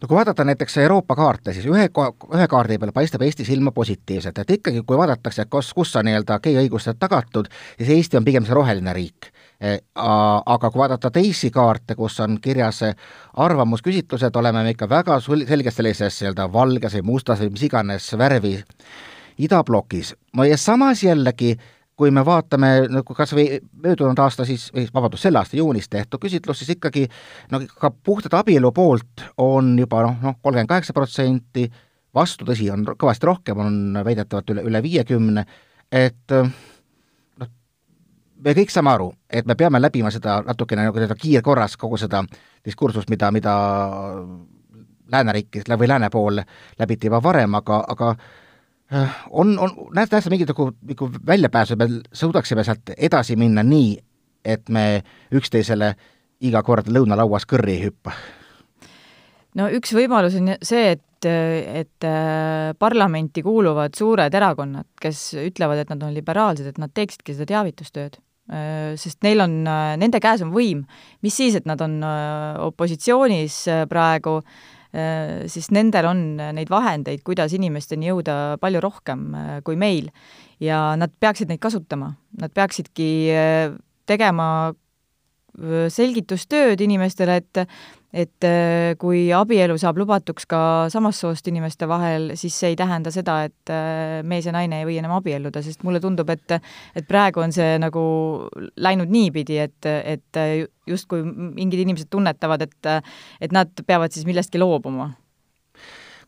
no 0.00 0.08
kui 0.08 0.16
vaadata 0.16 0.44
näiteks 0.44 0.76
Euroopa 0.76 1.16
kaarte, 1.16 1.52
siis 1.52 1.66
ühe, 1.66 1.88
ühe 2.34 2.48
kaardi 2.48 2.78
peal 2.78 2.92
paistab 2.92 3.22
Eesti 3.26 3.44
silma 3.44 3.72
positiivselt, 3.72 4.38
et 4.38 4.52
ikkagi, 4.58 4.82
kui 4.86 4.98
vaadatakse, 4.98 5.46
kus, 5.50 5.72
kus 5.74 5.96
on 5.96 6.08
nii-öelda 6.08 6.38
gei 6.44 6.58
õigused 6.60 7.00
tagatud, 7.00 7.48
siis 7.78 7.94
Eesti 7.96 8.20
on 8.20 8.26
pigem 8.26 8.46
see 8.46 8.56
roheline 8.56 8.92
riik. 8.96 9.30
E, 9.56 9.78
aga 9.96 10.70
kui 10.70 10.82
vaadata 10.82 11.10
teisi 11.10 11.50
kaarte, 11.50 11.96
kus 11.96 12.20
on 12.20 12.36
kirjas 12.44 12.82
arvamusküsitlused, 13.40 14.36
oleme 14.36 14.66
me 14.66 14.74
ikka 14.76 14.88
väga 14.88 15.16
sul-, 15.24 15.46
selgelt 15.48 15.76
sellises 15.76 16.20
nii-öelda 16.20 16.50
valges 16.52 16.98
või 16.98 17.06
mustas 17.14 17.40
või 17.40 17.54
mis 17.54 17.64
iganes 17.70 18.10
värvi 18.18 18.58
idablokis. 19.38 20.14
no 20.36 20.44
ja 20.44 20.56
samas 20.56 21.02
jällegi 21.02 21.56
kui 21.96 22.12
me 22.12 22.22
vaatame 22.24 22.70
nagu 22.92 23.14
kas 23.16 23.32
või 23.36 23.56
möödunud 23.82 24.18
aasta 24.20 24.44
siis, 24.44 24.68
või 24.74 24.84
vabandust, 24.92 25.24
selle 25.24 25.40
aasta 25.40 25.56
juunis 25.56 25.88
tehtud 25.88 26.20
küsitlus, 26.20 26.60
siis 26.60 26.74
ikkagi 26.76 27.06
no 27.52 27.62
ka 27.80 27.90
puhtalt 27.90 28.36
abielu 28.36 28.72
poolt 28.76 29.24
on 29.40 29.72
juba 29.80 30.02
noh, 30.04 30.18
noh, 30.22 30.36
kolmkümmend 30.42 30.70
kaheksa 30.70 30.96
protsenti, 30.96 31.66
vastu, 32.14 32.44
tõsi, 32.48 32.68
on 32.72 32.84
kõvasti 32.92 33.28
rohkem, 33.28 33.64
on 33.64 34.00
väidetavalt 34.04 34.52
üle, 34.52 34.66
üle 34.68 34.82
viiekümne, 34.84 35.46
et 35.92 36.36
noh, 36.36 37.52
me 38.44 38.56
kõik 38.60 38.72
saame 38.72 38.92
aru, 38.92 39.10
et 39.30 39.48
me 39.48 39.56
peame 39.56 39.80
läbima 39.80 40.12
seda 40.12 40.42
natukene 40.44 40.90
nagu 40.90 41.00
seda 41.00 41.16
kiirkorras, 41.16 41.78
kogu 41.80 42.00
seda 42.00 42.24
diskursust, 42.64 43.08
mida, 43.12 43.32
mida 43.32 43.56
lääneriikides 45.12 45.78
või 45.78 45.88
lääne 45.88 46.10
pool 46.12 46.42
läbiti 46.78 47.08
juba 47.08 47.22
varem, 47.24 47.56
aga, 47.56 47.84
aga 47.88 48.16
on, 49.30 49.54
on, 49.58 49.72
näed, 49.94 50.10
näed 50.12 50.24
sa 50.24 50.32
mingit 50.32 50.50
nagu, 50.52 50.70
nagu 50.86 51.10
väljapääsu, 51.26 51.78
me 51.78 51.88
suudaksime 52.12 52.64
sealt 52.64 52.92
edasi 52.96 53.36
minna 53.36 53.64
nii, 53.66 53.96
et 54.46 54.68
me 54.70 55.02
üksteisele 55.34 55.94
iga 56.46 56.62
kord 56.62 56.90
lõunalauas 56.92 57.48
kõrri 57.48 57.78
ei 57.78 57.86
hüppa? 57.88 58.14
no 59.56 59.70
üks 59.72 59.94
võimalus 59.96 60.36
on 60.38 60.52
see, 60.62 60.92
et, 60.98 61.26
et 61.26 62.06
äh, 62.06 62.76
parlamenti 62.78 63.42
kuuluvad 63.42 63.96
suured 63.98 64.34
erakonnad, 64.34 64.88
kes 65.00 65.32
ütlevad, 65.46 65.82
et 65.82 65.90
nad 65.90 66.06
on 66.06 66.14
liberaalsed, 66.14 66.68
et 66.68 66.78
nad 66.78 66.92
teeksidki 66.94 67.34
seda 67.34 67.54
teavitustööd 67.56 68.20
Äh, 68.46 68.94
sest 68.94 69.24
neil 69.26 69.42
on, 69.42 69.64
äh, 69.66 69.96
nende 69.98 70.20
käes 70.22 70.42
on 70.44 70.52
võim. 70.54 70.84
mis 71.22 71.34
siis, 71.34 71.56
et 71.58 71.66
nad 71.66 71.80
on 71.82 71.98
opositsioonis 72.62 73.66
praegu, 73.90 74.38
siis 75.52 75.68
nendel 75.74 76.08
on 76.08 76.22
neid 76.56 76.70
vahendeid, 76.72 77.20
kuidas 77.26 77.52
inimesteni 77.56 78.08
jõuda 78.08 78.56
palju 78.62 78.80
rohkem 78.84 79.28
kui 79.66 79.76
meil. 79.76 80.10
ja 80.60 80.96
nad 80.96 81.12
peaksid 81.20 81.50
neid 81.52 81.60
kasutama, 81.60 82.14
nad 82.40 82.52
peaksidki 82.56 83.10
tegema 84.08 84.72
selgitustööd 85.92 86.80
inimestele, 86.84 87.40
et 87.42 87.66
et 88.16 88.46
kui 88.96 89.26
abielu 89.34 89.74
saab 89.76 89.98
lubatuks 90.00 90.46
ka 90.48 90.58
samast 90.88 91.20
soost 91.20 91.48
inimeste 91.50 91.84
vahel, 91.90 92.30
siis 92.38 92.54
see 92.56 92.70
ei 92.72 92.76
tähenda 92.78 93.10
seda, 93.12 93.34
et 93.44 93.72
mees 94.24 94.46
ja 94.46 94.54
naine 94.54 94.78
ei 94.80 94.86
või 94.88 94.96
enam 95.02 95.12
abielluda, 95.18 95.60
sest 95.60 95.84
mulle 95.84 96.00
tundub, 96.00 96.30
et 96.32 96.54
et 96.56 97.04
praegu 97.08 97.42
on 97.44 97.52
see 97.52 97.74
nagu 97.82 98.04
läinud 98.80 99.12
niipidi, 99.12 99.58
et, 99.60 99.90
et 99.90 100.40
justkui 100.88 101.26
mingid 101.26 101.82
inimesed 101.82 102.08
tunnetavad, 102.12 102.64
et 102.64 102.90
et 103.44 103.52
nad 103.52 103.84
peavad 103.84 104.16
siis 104.16 104.24
millestki 104.28 104.62
loobuma. 104.62 105.10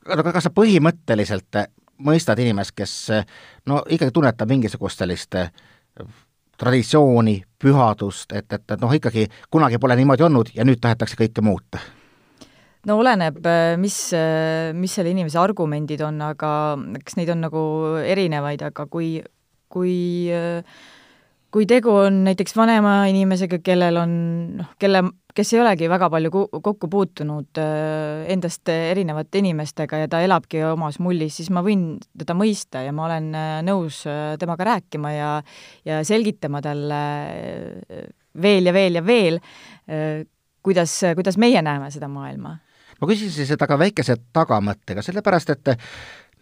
aga 0.08 0.32
kas 0.32 0.48
sa 0.50 0.52
põhimõtteliselt 0.52 1.62
mõistad 2.04 2.38
inimest, 2.42 2.76
kes 2.76 2.94
no 3.66 3.82
ikkagi 3.88 4.12
tunnetab 4.14 4.50
mingisugust 4.50 5.00
sellist 5.00 5.36
traditsiooni, 6.58 7.36
pühadust, 7.58 8.32
et, 8.32 8.48
et, 8.52 8.64
et 8.64 8.82
noh, 8.82 8.92
ikkagi 8.94 9.28
kunagi 9.50 9.78
pole 9.82 9.96
niimoodi 9.98 10.26
olnud 10.26 10.52
ja 10.54 10.66
nüüd 10.66 10.82
tahetakse 10.82 11.18
kõike 11.18 11.44
muuta? 11.44 11.80
no 12.88 12.96
oleneb, 13.02 13.42
mis, 13.82 13.96
mis 14.78 14.92
selle 14.94 15.12
inimese 15.12 15.38
argumendid 15.42 16.00
on, 16.06 16.22
aga 16.24 16.50
eks 17.00 17.18
neid 17.18 17.32
on 17.34 17.42
nagu 17.44 17.62
erinevaid, 18.00 18.62
aga 18.70 18.86
kui, 18.88 19.18
kui 19.68 19.96
kui 21.54 21.66
tegu 21.66 21.94
on 22.04 22.22
näiteks 22.26 22.56
vanema 22.56 23.00
inimesega, 23.08 23.60
kellel 23.64 23.96
on 24.02 24.12
noh, 24.58 24.72
kelle 24.78 25.02
kes 25.38 25.52
ei 25.54 25.60
olegi 25.62 25.88
väga 25.90 26.08
palju 26.10 26.30
kokku 26.64 26.88
puutunud 26.90 27.60
äh, 27.62 28.26
endast 28.32 28.68
erinevate 28.72 29.38
inimestega 29.42 30.02
ja 30.02 30.10
ta 30.10 30.20
elabki 30.24 30.62
omas 30.66 30.98
mullis, 31.02 31.36
siis 31.38 31.50
ma 31.54 31.62
võin 31.64 31.92
teda 32.18 32.34
mõista 32.38 32.82
ja 32.82 32.94
ma 32.96 33.06
olen 33.06 33.28
äh, 33.38 33.50
nõus 33.66 34.02
äh, 34.10 34.34
temaga 34.40 34.66
rääkima 34.72 35.12
ja 35.14 35.30
ja 35.86 36.00
selgitama 36.06 36.62
talle 36.64 37.02
veel 38.42 38.70
ja 38.70 38.74
veel 38.74 38.98
ja 38.98 39.02
veel, 39.02 39.38
kuidas, 40.62 40.92
kuidas 41.16 41.38
meie 41.40 41.62
näeme 41.62 41.90
seda 41.90 42.08
maailma. 42.10 42.56
ma 43.00 43.08
küsisin 43.08 43.46
seda 43.46 43.66
ka 43.70 43.78
väikese 43.78 44.18
tagamõttega, 44.34 45.02
sellepärast 45.06 45.54
et 45.54 45.70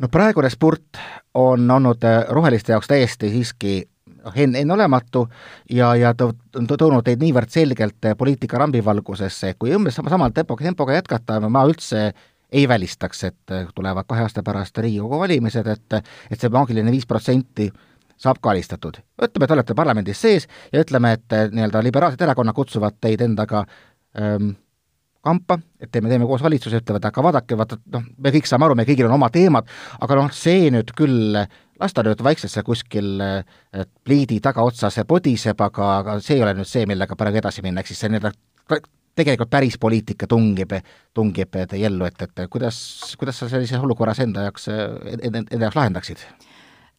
no 0.00 0.08
praegune 0.12 0.50
sport 0.52 1.00
on 1.34 1.70
olnud 1.70 2.04
roheliste 2.28 2.72
jaoks 2.72 2.88
täiesti 2.90 3.30
siiski 3.32 3.78
enn-, 4.34 4.56
enneolematu 4.62 5.26
ja, 5.70 5.94
ja 5.96 6.14
ta 6.14 6.30
on 6.56 6.66
toonud 6.66 7.04
teid 7.06 7.22
niivõrd 7.22 7.52
selgelt 7.52 8.08
poliitika 8.18 8.58
rambivalgusesse, 8.62 9.54
kui 9.58 9.74
umbes 9.76 9.98
sama, 9.98 10.12
samal 10.12 10.34
tempoga, 10.34 10.64
tempoga 10.64 10.96
jätkata, 10.98 11.40
ma 11.48 11.64
üldse 11.68 12.10
ei 12.52 12.68
välistaks, 12.68 13.24
et 13.24 13.54
tulevad 13.74 14.06
kahe 14.08 14.22
aasta 14.22 14.42
pärast 14.46 14.78
Riigikogu 14.78 15.18
valimised, 15.18 15.66
et 15.66 15.98
et 16.30 16.40
see 16.40 16.52
maagiline 16.52 16.92
viis 16.94 17.06
protsenti 17.06 17.70
saab 18.16 18.38
ka 18.40 18.50
alistatud. 18.50 18.96
ütleme, 19.22 19.44
et 19.44 19.50
olete 19.50 19.74
parlamendis 19.74 20.20
sees 20.20 20.48
ja 20.72 20.80
ütleme, 20.80 21.12
et 21.12 21.36
nii-öelda 21.52 21.82
liberaalsed 21.82 22.22
erakonnad 22.22 22.54
kutsuvad 22.54 22.96
teid 23.00 23.20
endaga 23.20 23.64
ähm, 24.20 24.54
kampa, 25.26 25.58
et 25.82 25.90
teeme, 25.92 26.10
teeme 26.12 26.28
koos 26.28 26.44
valitsuse, 26.44 26.80
ütlevad, 26.82 27.10
aga 27.10 27.24
vaadake, 27.28 27.58
vaata 27.58 27.78
noh, 27.94 28.04
me 28.22 28.32
kõik 28.34 28.48
saame 28.48 28.68
aru, 28.68 28.78
meil 28.78 28.88
kõigil 28.88 29.08
on 29.10 29.16
oma 29.18 29.30
teemad, 29.34 29.70
aga 30.00 30.18
noh, 30.20 30.32
see 30.34 30.70
nüüd 30.74 30.92
küll 30.96 31.40
las 31.80 31.96
ta 31.96 32.04
nüüd 32.06 32.22
vaikselt 32.24 32.52
seal 32.52 32.66
kuskil 32.66 33.22
pliidi 34.06 34.38
tagaotsas 34.44 35.02
podiseb, 35.08 35.60
aga, 35.66 35.90
aga 36.00 36.20
see 36.24 36.38
ei 36.38 36.44
ole 36.46 36.54
nüüd 36.56 36.70
see, 36.70 36.86
millega 36.88 37.18
praegu 37.18 37.42
edasi 37.42 37.64
minna, 37.66 37.82
ehk 37.82 37.92
siis 37.92 38.04
see 38.04 38.14
nii-öelda 38.14 38.32
tegelikult 39.16 39.50
päris 39.52 39.78
poliitika 39.80 40.28
tungib, 40.28 40.74
tungib 41.16 41.56
teie 41.70 41.88
ellu, 41.88 42.08
et, 42.08 42.20
et 42.26 42.44
kuidas, 42.52 42.78
kuidas 43.20 43.40
sa 43.40 43.48
sellises 43.52 43.80
olukorras 43.80 44.20
enda 44.24 44.46
jaoks, 44.48 44.68
enda, 44.68 45.46
jaoks 45.50 45.78
lahendaksid? 45.78 46.26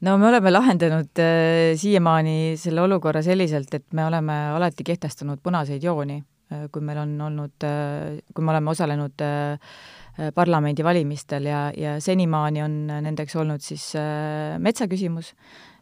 no 0.01 0.17
me 0.21 0.27
oleme 0.29 0.51
lahendanud 0.53 1.21
äh, 1.21 1.75
siiamaani 1.77 2.55
selle 2.61 2.81
olukorra 2.85 3.23
selliselt, 3.25 3.73
et 3.73 3.85
me 3.97 4.05
oleme 4.05 4.35
alati 4.55 4.85
kehtestanud 4.85 5.41
punaseid 5.43 5.83
jooni, 5.83 6.19
kui 6.71 6.81
meil 6.81 7.01
on 7.01 7.15
olnud 7.21 7.67
äh,, 7.67 8.19
kui 8.33 8.45
me 8.45 8.53
oleme 8.53 8.71
osalenud 8.71 9.23
äh, 9.25 9.57
Äh, 10.17 10.31
parlamendivalimistel 10.33 11.45
ja, 11.45 11.71
ja 11.77 11.99
senimaani 12.01 12.63
on 12.65 12.77
nendeks 12.89 13.35
olnud 13.37 13.61
siis 13.61 13.91
äh, 13.93 14.55
metsaküsimus, 14.57 15.27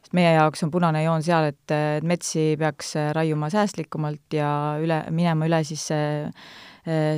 sest 0.03 0.15
meie 0.17 0.33
jaoks 0.35 0.65
on 0.65 0.73
punane 0.73 1.05
joon 1.05 1.23
seal, 1.23 1.53
et, 1.53 1.71
et 1.71 2.03
metsi 2.03 2.43
peaks 2.59 2.89
äh, 2.99 3.13
raiuma 3.15 3.47
säästlikumalt 3.53 4.35
ja 4.35 4.49
üle, 4.83 4.97
minema 5.15 5.47
üle 5.47 5.61
siis 5.63 5.87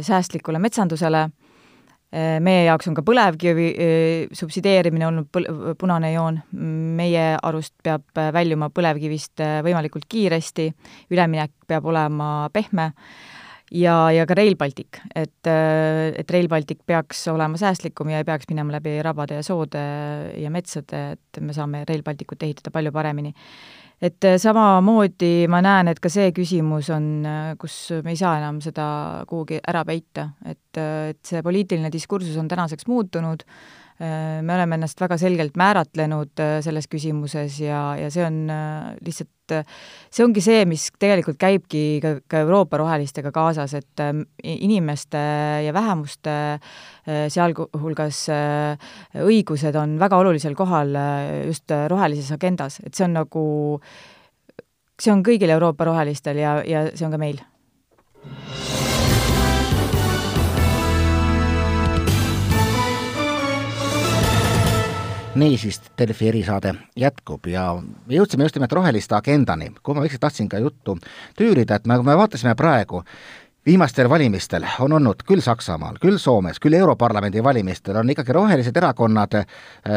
säästlikule 0.08 0.62
metsandusele, 0.63 1.25
meie 2.39 2.62
jaoks 2.63 2.88
on 2.88 2.96
ka 2.96 3.04
põlevkivi 3.04 3.66
subsideerimine 4.38 5.10
olnud 5.10 5.27
põl-, 5.34 5.50
punane 5.75 6.13
joon, 6.13 6.38
meie 6.96 7.25
arust 7.36 7.74
peab 7.84 8.22
väljuma 8.38 8.70
põlevkivist 8.72 9.44
võimalikult 9.66 10.08
kiiresti, 10.08 10.70
üleminek 11.12 11.51
peab 11.68 11.89
olema 11.92 12.30
pehme 12.56 12.94
ja, 13.71 13.95
ja 14.13 14.25
ka 14.27 14.38
Rail 14.38 14.55
Baltic, 14.59 15.00
et, 15.15 15.47
et 15.47 16.31
Rail 16.33 16.47
Baltic 16.51 16.83
peaks 16.88 17.25
olema 17.31 17.59
säästlikum 17.59 18.12
ja 18.13 18.21
ei 18.21 18.27
peaks 18.27 18.50
minema 18.51 18.77
läbi 18.77 18.97
rabade 19.05 19.39
ja 19.39 19.45
soode 19.45 19.81
ja 20.38 20.51
metsade, 20.53 21.01
et 21.17 21.41
me 21.41 21.55
saame 21.55 21.83
Rail 21.88 22.05
Balticut 22.05 22.43
ehitada 22.47 22.74
palju 22.74 22.93
paremini. 22.95 23.33
et 24.01 24.27
samamoodi 24.38 25.47
ma 25.50 25.62
näen, 25.65 25.88
et 25.89 26.00
ka 26.00 26.09
see 26.09 26.29
küsimus 26.31 26.91
on, 26.93 27.25
kus 27.57 27.79
me 28.05 28.13
ei 28.13 28.19
saa 28.19 28.38
enam 28.38 28.62
seda 28.62 29.24
kuhugi 29.27 29.57
ära 29.67 29.83
peita, 29.86 30.29
et, 30.45 30.77
et 30.77 31.19
see 31.25 31.41
poliitiline 31.41 31.89
diskursus 31.91 32.38
on 32.38 32.47
tänaseks 32.47 32.88
muutunud, 32.88 33.43
Äh, 33.97 34.43
me 34.45 34.53
oleme 34.53 34.77
ennast 34.77 35.00
väga 35.01 35.17
selgelt 35.17 35.55
määratlenud 35.57 36.38
äh, 36.43 36.59
selles 36.62 36.86
küsimuses 36.86 37.55
ja, 37.63 37.95
ja 37.97 38.12
see 38.13 38.21
on 38.27 38.43
äh, 38.53 38.91
lihtsalt, 39.48 39.68
see 40.12 40.25
ongi 40.25 40.42
see, 40.42 40.66
mis 40.66 40.89
tegelikult 41.00 41.38
käibki 41.39 42.00
ka, 42.01 42.20
ka 42.27 42.42
Euroopa 42.44 42.77
rohelistega 42.77 43.32
kaasas, 43.32 43.74
et 43.74 44.04
inimeste 44.44 45.18
ja 45.66 45.74
vähemuste 45.74 46.60
sealhulgas 47.30 48.27
õigused 49.16 49.75
on 49.75 49.98
väga 50.00 50.18
olulisel 50.18 50.56
kohal 50.56 50.96
just 51.46 51.72
rohelises 51.89 52.32
agendas, 52.32 52.80
et 52.84 52.94
see 52.94 53.06
on 53.06 53.13
nagu, 53.22 53.46
see 55.00 55.12
on 55.12 55.24
kõigil 55.24 55.50
Euroopa 55.50 55.86
rohelistel 55.86 56.38
ja, 56.38 56.62
ja 56.66 56.89
see 56.94 57.06
on 57.06 57.16
ka 57.16 57.22
meil 57.22 57.42
niisiis, 65.39 65.82
Delfi 65.98 66.27
erisaade 66.29 66.74
jätkub 66.98 67.48
ja 67.51 67.70
me 67.79 68.15
jõudsime 68.15 68.48
just 68.48 68.56
nimelt 68.58 68.72
roheliste 68.74 69.15
agendani, 69.15 69.72
kuhu 69.84 69.98
ma 69.98 70.06
vaikselt 70.06 70.24
tahtsin 70.24 70.50
ka 70.50 70.62
juttu 70.62 70.98
tüürida, 71.38 71.75
et 71.77 71.88
me, 71.88 71.98
kui 72.00 72.08
me 72.08 72.17
vaatasime 72.17 72.56
praegu, 72.56 73.03
viimastel 73.65 74.10
valimistel 74.10 74.65
on 74.79 74.94
olnud 74.94 75.24
küll 75.27 75.44
Saksamaal, 75.44 76.00
küll 76.01 76.17
Soomes, 76.22 76.60
küll 76.63 76.77
Europarlamendi 76.79 77.44
valimistel 77.44 78.00
on 78.00 78.10
ikkagi 78.10 78.36
rohelised 78.36 78.77
erakonnad 78.77 79.39
äh, 79.41 79.46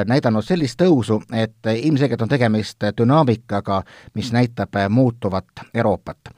näidanud 0.07 0.45
sellist 0.45 0.81
tõusu, 0.83 1.21
et 1.33 1.73
ilmselgelt 1.75 2.23
on 2.23 2.33
tegemist 2.33 2.91
dünaamikaga, 2.99 3.83
mis 4.15 4.33
näitab 4.33 4.81
muutuvat 4.89 5.67
Euroopat. 5.75 6.35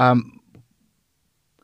Ähm, 0.00 0.26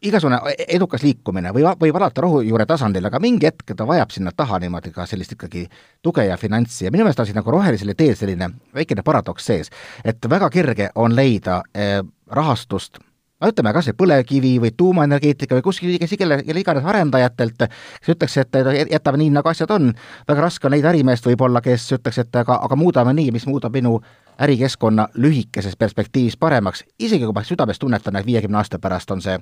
igasugune 0.02 0.38
edukas 0.68 1.02
liikumine 1.02 1.52
või 1.54 1.64
võib 1.80 1.96
alata 1.98 2.22
rohujuure 2.22 2.66
tasandil, 2.66 3.06
aga 3.08 3.20
mingi 3.22 3.48
hetk 3.48 3.74
ta 3.76 3.86
vajab 3.86 4.12
sinna 4.14 4.32
taha 4.36 4.60
niimoodi 4.62 4.92
ka 4.94 5.06
sellist 5.06 5.34
ikkagi 5.34 5.66
tuge 6.02 6.26
ja 6.28 6.36
finantsi 6.36 6.86
ja 6.86 6.92
minu 6.94 7.06
meelest 7.06 7.20
on 7.20 7.26
siin 7.26 7.38
nagu 7.40 7.50
rohelisele 7.50 7.94
teel 7.98 8.14
selline 8.16 8.50
väikene 8.74 9.02
paradoks 9.02 9.50
sees, 9.50 9.70
et 10.04 10.30
väga 10.30 10.50
kerge 10.54 10.90
on 10.94 11.16
leida 11.16 11.62
eh, 11.74 12.00
rahastust 12.30 13.00
no 13.40 13.50
ütleme, 13.52 13.72
kas 13.74 13.90
või 13.90 13.98
põlevkivi 14.02 14.52
või 14.62 14.72
tuumaenergeetika 14.76 15.58
või 15.58 15.66
kuskil, 15.66 15.96
kes 16.00 16.14
kelle, 16.18 16.40
kelle 16.46 16.62
iganes 16.62 16.86
arendajatelt, 16.86 17.66
kes 17.68 18.14
ütleks, 18.14 18.38
et 18.42 18.58
jätame 18.90 19.22
nii, 19.22 19.30
nagu 19.38 19.50
asjad 19.50 19.70
on, 19.74 19.92
väga 20.28 20.46
raske 20.46 20.66
on 20.66 20.74
leida 20.74 20.90
ärimeest 20.92 21.26
võib-olla, 21.26 21.62
kes 21.64 21.86
ütleks, 21.98 22.18
et 22.24 22.40
aga, 22.42 22.58
aga 22.66 22.78
muudame 22.78 23.14
nii, 23.18 23.30
mis 23.34 23.46
muudab 23.46 23.74
minu 23.74 23.98
ärikeskkonna 24.40 25.08
lühikeses 25.14 25.76
perspektiivis 25.76 26.36
paremaks, 26.36 26.84
isegi 26.98 27.26
kui 27.26 27.34
ma 27.34 27.42
südames 27.46 27.78
tunnetan, 27.78 28.16
et 28.16 28.26
viiekümne 28.26 28.60
aasta 28.60 28.78
pärast 28.78 29.10
on 29.10 29.22
see, 29.24 29.38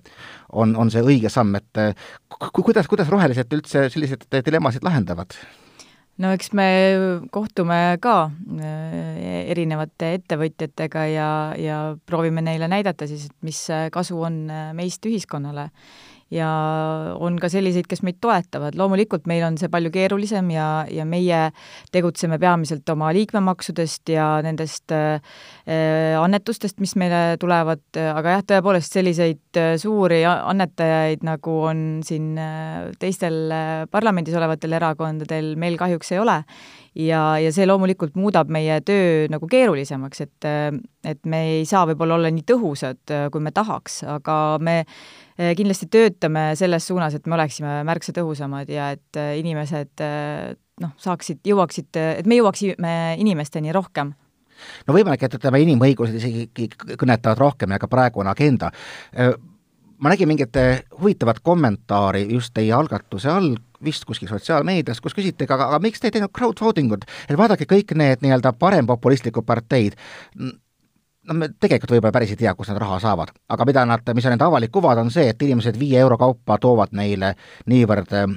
on, 0.52 0.76
on 0.76 0.90
see 0.90 1.04
õige 1.04 1.32
samm, 1.32 1.54
et 1.58 1.82
kuidas, 2.52 2.88
kuidas 2.88 3.12
rohelised 3.12 3.52
üldse 3.52 3.86
selliseid 3.92 4.26
dilemmasid 4.46 4.86
lahendavad? 4.86 5.36
no 6.16 6.30
eks 6.32 6.52
me 6.56 6.66
kohtume 7.32 7.98
ka 8.00 8.16
äh, 8.30 9.46
erinevate 9.52 10.14
ettevõtjatega 10.16 11.06
ja, 11.12 11.30
ja 11.60 11.80
proovime 12.08 12.40
neile 12.44 12.70
näidata 12.72 13.08
siis, 13.08 13.28
et 13.28 13.36
mis 13.44 13.60
kasu 13.92 14.22
on 14.24 14.46
äh, 14.50 14.70
meist 14.76 15.04
ühiskonnale 15.04 15.70
ja 16.30 16.48
on 17.22 17.38
ka 17.38 17.50
selliseid, 17.52 17.86
kes 17.88 18.02
meid 18.06 18.18
toetavad, 18.24 18.74
loomulikult 18.78 19.28
meil 19.30 19.44
on 19.46 19.58
see 19.60 19.70
palju 19.70 19.92
keerulisem 19.94 20.50
ja, 20.50 20.68
ja 20.90 21.06
meie 21.06 21.50
tegutseme 21.94 22.40
peamiselt 22.42 22.88
oma 22.90 23.12
liikmemaksudest 23.14 24.10
ja 24.14 24.28
nendest 24.42 24.94
äh, 24.94 25.20
annetustest, 26.18 26.80
mis 26.82 26.96
meile 26.98 27.36
tulevad, 27.40 27.84
aga 27.94 28.36
jah, 28.36 28.44
tõepoolest 28.52 28.96
selliseid 28.96 29.60
äh, 29.60 29.74
suuri 29.80 30.22
annetajaid, 30.26 31.22
nagu 31.26 31.56
on 31.70 31.84
siin 32.06 32.34
äh, 32.40 32.88
teistel 33.00 33.52
äh, 33.54 33.84
parlamendis 33.90 34.36
olevatel 34.38 34.76
erakondadel, 34.78 35.54
meil 35.60 35.78
kahjuks 35.80 36.12
ei 36.14 36.22
ole. 36.22 36.40
Ja, 36.96 37.36
ja 37.42 37.50
see 37.52 37.66
loomulikult 37.68 38.14
muudab 38.16 38.48
meie 38.52 38.78
töö 38.86 39.26
nagu 39.28 39.44
keerulisemaks, 39.52 40.22
et, 40.24 40.46
et 41.04 41.28
me 41.28 41.42
ei 41.58 41.66
saa 41.68 41.84
võib-olla 41.90 42.16
olla 42.16 42.30
nii 42.32 42.46
tõhusad, 42.48 43.02
kui 43.32 43.44
me 43.44 43.52
tahaks, 43.52 43.98
aga 44.08 44.36
me 44.64 44.78
kindlasti 45.36 45.88
töötame 45.92 46.50
selles 46.56 46.86
suunas, 46.88 47.16
et 47.16 47.26
me 47.28 47.36
oleksime 47.36 47.80
märksa 47.86 48.14
tõhusamad 48.16 48.70
ja 48.72 48.90
et 48.96 49.18
eh, 49.20 49.34
inimesed 49.40 50.04
eh, 50.04 50.54
noh, 50.82 50.94
saaksid, 51.00 51.42
jõuaksid, 51.46 51.90
et 51.96 52.28
me 52.28 52.38
jõuaksime 52.40 52.94
inimesteni 53.20 53.74
rohkem. 53.76 54.14
No 54.88 54.96
võimalik, 54.96 55.26
et 55.26 55.36
ütleme, 55.36 55.60
inimõigused 55.66 56.16
isegi 56.16 56.70
kõnetavad 56.96 57.40
rohkem 57.42 57.74
ja 57.74 57.80
ka 57.80 57.90
praegune 57.92 58.32
agenda. 58.32 58.70
ma 59.98 60.12
nägin 60.12 60.28
mingit 60.28 60.56
huvitavat 61.00 61.40
kommentaari 61.44 62.26
just 62.32 62.54
teie 62.54 62.72
algatuse 62.72 63.28
all, 63.28 63.56
vist 63.84 64.04
kuskil 64.08 64.28
sotsiaalmeedias, 64.28 65.00
kus 65.04 65.14
küsiti, 65.16 65.44
aga, 65.44 65.68
aga 65.68 65.80
miks 65.84 66.00
te 66.00 66.08
ei 66.08 66.16
teinud 66.16 66.32
crowdvoting 66.32 66.92
ut, 66.96 67.04
et 67.28 67.36
vaadake 67.36 67.68
kõik 67.68 67.92
need 67.96 68.24
nii-öelda 68.24 68.54
parempopulistlikud 68.56 69.44
parteid, 69.44 69.98
no 71.26 71.36
me 71.38 71.48
tegelikult 71.60 71.96
võib-olla 71.96 72.14
päris 72.14 72.34
ei 72.34 72.40
tea, 72.40 72.54
kust 72.54 72.72
nad 72.72 72.80
raha 72.82 72.98
saavad, 73.02 73.32
aga 73.52 73.66
mida 73.68 73.84
nad, 73.88 74.14
mis 74.14 74.26
on 74.26 74.34
nende 74.34 74.46
avalik 74.46 74.72
kuvad, 74.74 75.00
on 75.02 75.10
see, 75.14 75.28
et 75.32 75.42
inimesed 75.42 75.78
viie 75.80 75.98
euro 76.02 76.18
kaupa 76.20 76.58
toovad 76.62 76.94
neile 76.96 77.34
niivõrd 77.70 78.14
eh, 78.16 78.36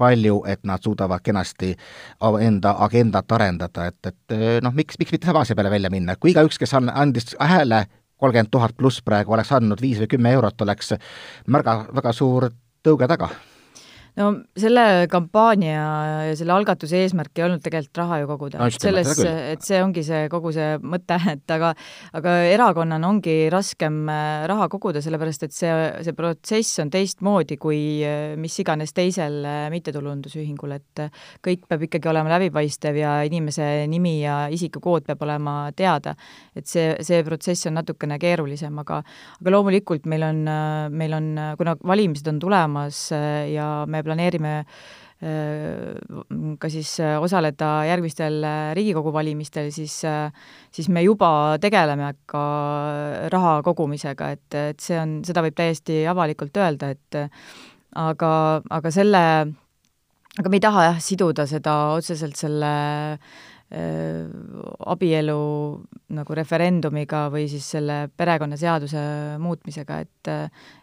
palju, 0.00 0.40
et 0.48 0.64
nad 0.64 0.82
suudavad 0.82 1.20
kenasti 1.24 1.74
enda 2.40 2.74
agendat 2.86 3.32
arendada, 3.36 3.90
et, 3.92 4.12
et 4.12 4.36
eh, 4.36 4.58
noh, 4.64 4.74
miks, 4.76 4.98
miks 5.00 5.12
mitte 5.16 5.28
sama 5.28 5.44
asja 5.44 5.58
peale 5.58 5.72
välja 5.72 5.92
minna, 5.92 6.16
kui 6.16 6.34
igaüks, 6.34 6.58
kes 6.60 6.74
on, 6.80 6.90
andis 6.92 7.34
hääle 7.40 7.84
kolmkümmend 8.20 8.52
tuhat 8.52 8.76
pluss 8.76 9.00
praegu, 9.04 9.32
oleks 9.32 9.52
andnud 9.56 9.80
viis 9.80 10.00
või 10.00 10.10
kümme 10.16 10.34
eurot, 10.36 10.60
oleks 10.66 10.92
märga, 11.48 11.82
väga 11.96 12.12
suur 12.16 12.50
tõuge 12.84 13.08
taga 13.08 13.30
no 14.18 14.30
selle 14.58 15.06
kampaania 15.10 15.82
ja 16.30 16.36
selle 16.38 16.54
algatuse 16.54 16.98
eesmärk 17.04 17.38
ei 17.38 17.44
olnud 17.46 17.62
tegelikult 17.64 18.00
raha 18.02 18.20
ju 18.22 18.28
koguda 18.30 18.60
no,, 18.60 18.68
selles, 18.74 19.12
et 19.22 19.62
see 19.66 19.80
ongi 19.82 20.02
see 20.06 20.26
kogu 20.32 20.52
see 20.54 20.76
mõte, 20.82 21.18
et 21.34 21.54
aga 21.54 21.72
aga 22.18 22.34
erakonnana 22.50 23.08
ongi 23.10 23.34
raskem 23.52 24.02
äh, 24.10 24.46
raha 24.50 24.68
koguda, 24.72 25.02
sellepärast 25.04 25.46
et 25.46 25.56
see, 25.56 25.72
see 26.06 26.16
protsess 26.16 26.80
on 26.82 26.90
teistmoodi 26.92 27.58
kui 27.60 27.80
äh, 28.06 28.34
mis 28.40 28.56
iganes 28.62 28.94
teisel 28.96 29.40
äh, 29.46 29.68
mittetulundusühingul, 29.72 30.74
et 30.78 31.04
kõik 31.44 31.66
peab 31.70 31.86
ikkagi 31.86 32.10
olema 32.10 32.34
läbipaistev 32.34 32.98
ja 33.00 33.14
inimese 33.28 33.86
nimi 33.90 34.18
ja 34.24 34.42
isikukood 34.52 35.06
peab 35.08 35.24
olema 35.26 35.56
teada. 35.76 36.16
et 36.56 36.66
see, 36.66 36.94
see 37.06 37.22
protsess 37.24 37.68
on 37.70 37.78
natukene 37.78 38.18
keerulisem, 38.20 38.74
aga 38.82 39.00
aga 39.40 39.54
loomulikult 39.54 40.06
meil 40.10 40.24
on, 40.26 40.42
meil 40.92 41.14
on, 41.16 41.30
kuna 41.58 41.76
valimised 41.86 42.26
on 42.30 42.40
tulemas 42.42 43.06
ja 43.12 43.68
me 43.88 43.99
planeerime 44.06 44.54
äh, 44.60 44.66
ka 46.60 46.70
siis 46.72 46.94
äh, 47.04 47.18
osaleda 47.20 47.70
järgmistel 47.90 48.40
äh, 48.44 48.70
Riigikogu 48.76 49.12
valimistel, 49.12 49.68
siis, 49.74 50.00
siis 50.72 50.88
me 50.88 51.04
juba 51.04 51.58
tegeleme 51.60 52.14
ka 52.30 52.44
raha 53.32 53.58
kogumisega, 53.66 54.30
et, 54.36 54.58
et 54.72 54.80
see 54.80 54.96
on, 55.00 55.20
seda 55.26 55.44
võib 55.44 55.58
täiesti 55.58 56.02
avalikult 56.08 56.56
öelda, 56.56 56.94
et 56.96 57.20
aga, 58.00 58.32
aga 58.70 58.92
selle, 58.94 59.22
aga 60.38 60.50
me 60.50 60.60
ei 60.60 60.64
taha 60.64 60.90
jah, 60.90 61.00
siduda 61.04 61.46
seda 61.50 61.76
otseselt 61.98 62.40
selle 62.40 62.72
äh, 63.12 64.28
abielu 64.90 65.42
nagu 66.16 66.34
referendumiga 66.34 67.28
või 67.30 67.44
siis 67.50 67.68
selle 67.76 68.08
perekonnaseaduse 68.18 69.02
muutmisega, 69.38 70.00
et 70.00 70.32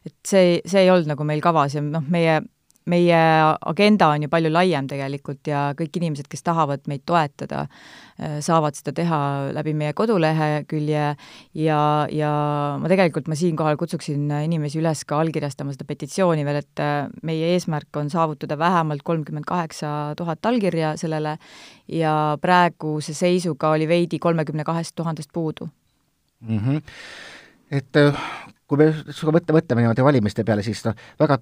et 0.08 0.15
see, 0.23 0.62
see 0.63 0.86
ei 0.86 0.93
olnud 0.93 1.12
nagu 1.12 1.27
meil 1.27 1.43
kavas 1.43 1.75
ja 1.75 1.84
noh, 1.84 2.06
meie 2.08 2.39
meie 2.88 3.19
agenda 3.71 4.10
on 4.13 4.26
ju 4.26 4.32
palju 4.32 4.52
laiem 4.52 4.88
tegelikult 4.89 5.47
ja 5.50 5.69
kõik 5.78 6.00
inimesed, 6.00 6.28
kes 6.32 6.45
tahavad 6.45 6.86
meid 6.89 7.04
toetada, 7.08 7.65
äh, 8.17 8.38
saavad 8.43 8.78
seda 8.78 8.93
teha 8.97 9.19
läbi 9.56 9.73
meie 9.78 9.95
kodulehekülje 9.97 11.06
ja, 11.62 11.82
ja 12.12 12.32
ma 12.82 12.91
tegelikult, 12.91 13.30
ma 13.32 13.38
siinkohal 13.39 13.80
kutsuksin 13.80 14.32
inimesi 14.47 14.82
üles 14.82 15.04
ka 15.08 15.21
allkirjastama 15.23 15.76
seda 15.76 15.88
petitsiooni 15.89 16.45
veel, 16.47 16.62
et 16.63 16.84
äh, 16.84 17.08
meie 17.28 17.54
eesmärk 17.56 18.02
on 18.02 18.12
saavutada 18.13 18.60
vähemalt 18.60 19.06
kolmkümmend 19.08 19.47
kaheksa 19.47 20.13
tuhat 20.17 20.45
allkirja 20.45 20.95
sellele 21.00 21.38
ja 21.88 22.13
praeguse 22.41 23.15
seisuga 23.17 23.71
oli 23.76 23.88
veidi 23.88 24.19
kolmekümne 24.19 24.63
kahest 24.67 24.95
tuhandest 24.95 25.30
puudu 25.34 25.69
mm. 26.41 26.60
-hmm. 26.60 26.82
Et 27.71 27.99
äh, 27.99 28.27
kui 28.67 28.80
me 28.80 28.89
sinuga 28.91 29.38
mõtle, 29.38 29.56
mõtleme 29.56 29.84
niimoodi 29.84 30.06
valimiste 30.06 30.45
peale, 30.47 30.63
siis 30.65 30.84
noh, 30.86 30.95
väga 31.19 31.39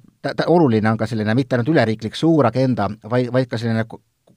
oluline 0.51 0.91
on 0.91 0.99
ka 0.99 1.07
selline 1.09 1.35
mitte 1.37 1.57
ainult 1.57 1.71
üleriiklik 1.73 2.17
suur 2.17 2.45
agenda, 2.49 2.89
vaid, 3.09 3.31
vaid 3.33 3.49
ka 3.49 3.59
selline 3.61 3.85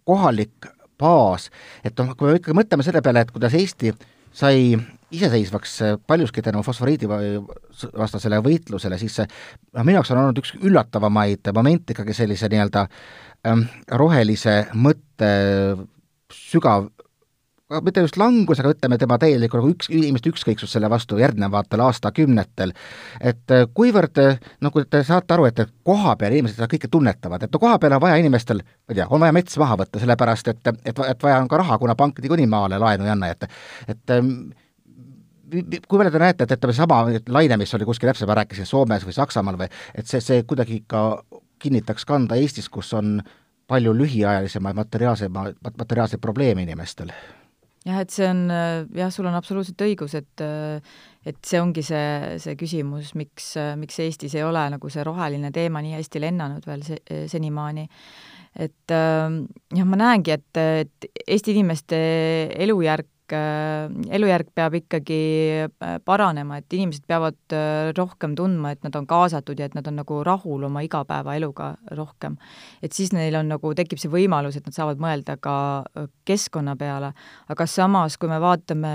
kohalik 0.09 0.71
baas, 0.99 1.49
et 1.85 1.99
noh, 2.01 2.15
kui 2.17 2.31
me 2.31 2.39
ikkagi 2.41 2.57
mõtleme 2.57 2.87
selle 2.87 3.03
peale, 3.05 3.23
et 3.23 3.35
kuidas 3.35 3.55
Eesti 3.55 3.93
sai 4.39 4.73
iseseisvaks 5.15 5.79
paljuski 6.07 6.43
tänu 6.45 6.61
fosforiidi 6.65 7.09
vastasele 7.09 8.41
võitlusele, 8.45 8.99
siis 9.01 9.21
see 9.21 9.29
noh, 9.29 9.85
minu 9.85 9.99
jaoks 9.99 10.13
on 10.13 10.23
olnud 10.23 10.41
üks 10.43 10.55
üllatavamaid 10.59 11.53
momente 11.57 11.97
ikkagi 11.97 12.17
sellise 12.17 12.51
nii-öelda 12.53 12.85
ähm, 13.49 13.65
rohelise 14.01 14.61
mõtte 14.77 15.31
sügav 16.35 16.91
mitte 17.69 18.01
just 18.01 18.17
langus, 18.17 18.61
aga 18.63 18.73
ütleme, 18.73 18.97
tema 19.01 19.19
täielikku 19.21 19.59
nagu 19.61 19.71
üks, 19.75 19.91
inimeste 19.93 20.31
ükskõiksus 20.33 20.73
selle 20.73 20.89
vastu 20.91 21.19
järgnevatel 21.21 21.83
aastakümnetel. 21.85 22.73
et 23.21 23.53
äh, 23.53 23.67
kuivõrd 23.75 24.21
äh, 24.23 24.39
noh, 24.65 24.73
kui 24.73 24.87
te 24.89 25.03
saate 25.05 25.35
aru, 25.35 25.49
et 25.51 25.61
koha 25.85 26.17
peal 26.17 26.33
inimesed 26.33 26.57
seda 26.57 26.69
kõike 26.71 26.89
tunnetavad, 26.91 27.45
et 27.45 27.53
no 27.53 27.61
koha 27.61 27.79
peal 27.79 27.97
on 27.99 28.01
vaja 28.01 28.17
inimestel, 28.23 28.63
ma 28.65 28.95
ei 28.95 29.01
tea, 29.01 29.09
on 29.11 29.21
vaja 29.21 29.37
mets 29.37 29.59
maha 29.61 29.77
võtta, 29.83 30.01
sellepärast 30.01 30.49
et, 30.55 30.63
et, 30.73 31.03
et 31.13 31.23
vaja 31.23 31.43
on 31.43 31.49
ka 31.49 31.61
raha, 31.61 31.79
kuna 31.79 31.97
pank 31.99 32.23
niikuinii 32.25 32.49
maale 32.49 32.79
laenu 32.81 33.05
ei 33.05 33.13
anna, 33.13 33.33
et 33.35 33.45
et 33.89 34.15
ähm, 34.17 34.31
kui 35.51 35.99
palju 35.99 36.13
te 36.13 36.23
näete, 36.23 36.45
et 36.45 36.55
ütleme, 36.57 36.77
sama 36.77 37.03
laine, 37.29 37.59
mis 37.61 37.75
oli 37.77 37.89
kuskil 37.89 38.09
täpselt, 38.09 38.29
ma 38.29 38.41
rääkisin 38.41 38.69
Soomes 38.69 39.05
või 39.05 39.17
Saksamaal 39.17 39.61
või 39.61 39.69
et 39.95 40.09
see, 40.09 40.25
see 40.25 40.45
kuidagi 40.49 40.81
ikka 40.83 41.05
kinnitaks 41.59 42.09
kanda 42.09 42.37
Eestis, 42.39 42.69
kus 42.73 42.95
on 42.97 43.19
palju 43.69 43.93
lühiajalisemaid 43.93 44.77
materiaalsemaid, 44.77 45.61
materiaalseid 45.77 46.21
probleeme 46.25 46.65
inimestel 46.65 47.13
jah, 47.89 48.01
et 48.05 48.15
see 48.15 48.29
on, 48.29 48.47
jah, 48.97 49.13
sul 49.15 49.29
on 49.31 49.37
absoluutselt 49.39 49.87
õigus, 49.87 50.17
et 50.19 50.45
et 51.29 51.39
see 51.45 51.61
ongi 51.61 51.83
see, 51.85 52.39
see 52.41 52.57
küsimus, 52.57 53.13
miks, 53.19 53.51
miks 53.77 53.99
Eestis 54.01 54.37
ei 54.39 54.45
ole 54.47 54.63
nagu 54.73 54.89
see 54.93 55.05
roheline 55.05 55.51
teema 55.53 55.83
nii 55.85 55.99
hästi 55.99 56.23
lennanud 56.23 56.65
veel 56.69 56.85
se-, 56.87 57.03
senimaani. 57.29 57.85
et 58.57 58.95
jah, 58.95 59.85
ma 59.89 60.01
näengi, 60.01 60.37
et, 60.39 60.63
et 60.85 61.11
Eesti 61.27 61.53
inimeste 61.57 61.99
elujärg 62.65 63.09
Äh, 63.09 63.18
elujärg 63.37 64.51
peab 64.57 64.75
ikkagi 64.79 65.21
äh, 65.67 65.97
paranema, 66.05 66.59
et 66.61 66.77
inimesed 66.77 67.05
peavad 67.09 67.39
äh, 67.57 67.91
rohkem 67.97 68.35
tundma, 68.39 68.73
et 68.73 68.85
nad 68.87 68.95
on 68.99 69.07
kaasatud 69.09 69.59
ja 69.59 69.69
et 69.69 69.77
nad 69.77 69.87
on 69.91 69.99
nagu 70.01 70.21
rahul 70.27 70.67
oma 70.69 70.83
igapäevaeluga 70.87 71.71
rohkem. 71.99 72.39
et 72.83 72.93
siis 72.93 73.13
neil 73.13 73.37
on 73.39 73.49
nagu, 73.49 73.73
tekib 73.75 74.01
see 74.01 74.13
võimalus, 74.13 74.57
et 74.57 74.67
nad 74.69 74.77
saavad 74.77 75.03
mõelda 75.03 75.39
ka 75.41 75.57
keskkonna 76.29 76.77
peale, 76.77 77.13
aga 77.49 77.67
samas, 77.67 78.19
kui 78.19 78.29
me 78.29 78.41
vaatame 78.41 78.93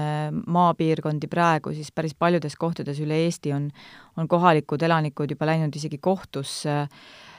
maapiirkondi 0.48 1.28
praegu, 1.28 1.74
siis 1.74 1.92
päris 1.92 2.16
paljudes 2.16 2.56
kohtades 2.56 3.00
üle 3.04 3.24
Eesti 3.26 3.54
on, 3.54 3.70
on 4.18 4.28
kohalikud 4.28 4.82
elanikud 4.82 5.32
juba 5.32 5.48
läinud 5.50 5.76
isegi 5.76 6.00
kohtusse 6.02 6.82
äh, 6.84 6.90
Äh, 6.90 7.33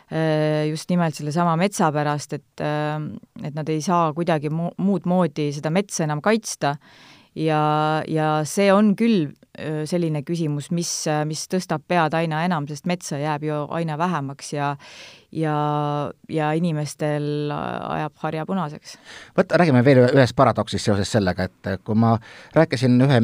just 0.69 0.91
nimelt 0.93 1.17
sellesama 1.17 1.57
metsa 1.57 1.91
pärast, 1.95 2.37
et, 2.37 2.61
äh, 2.61 2.99
et 3.43 3.55
nad 3.57 3.69
ei 3.73 3.81
saa 3.85 4.13
kuidagi 4.17 4.53
mu-, 4.53 4.75
muud 4.85 5.09
moodi 5.09 5.51
seda 5.57 5.73
metsa 5.75 6.05
enam 6.05 6.23
kaitsta 6.25 6.77
ja, 7.35 7.63
ja 8.09 8.29
see 8.49 8.71
on 8.73 8.95
küll 8.99 9.33
selline 9.87 10.25
küsimus, 10.27 10.73
mis, 10.75 10.89
mis 11.31 11.45
tõstab 11.47 11.85
pead 11.87 12.15
aina 12.19 12.41
enam, 12.43 12.67
sest 12.67 12.89
metsa 12.91 13.21
jääb 13.21 13.45
ju 13.47 13.59
aina 13.71 13.95
vähemaks 14.01 14.49
ja 14.51 14.73
ja, 15.35 15.55
ja 16.31 16.51
inimestel 16.59 17.53
ajab 17.55 18.19
harja 18.23 18.47
punaseks. 18.47 18.99
vot 19.37 19.53
räägime 19.53 19.85
veel 19.85 20.05
ühest 20.09 20.37
paradoksist 20.37 20.91
seoses 20.91 21.11
sellega, 21.15 21.47
et 21.47 21.87
kui 21.87 21.95
ma 21.99 22.17
rääkisin 22.55 22.99
ühe 23.07 23.21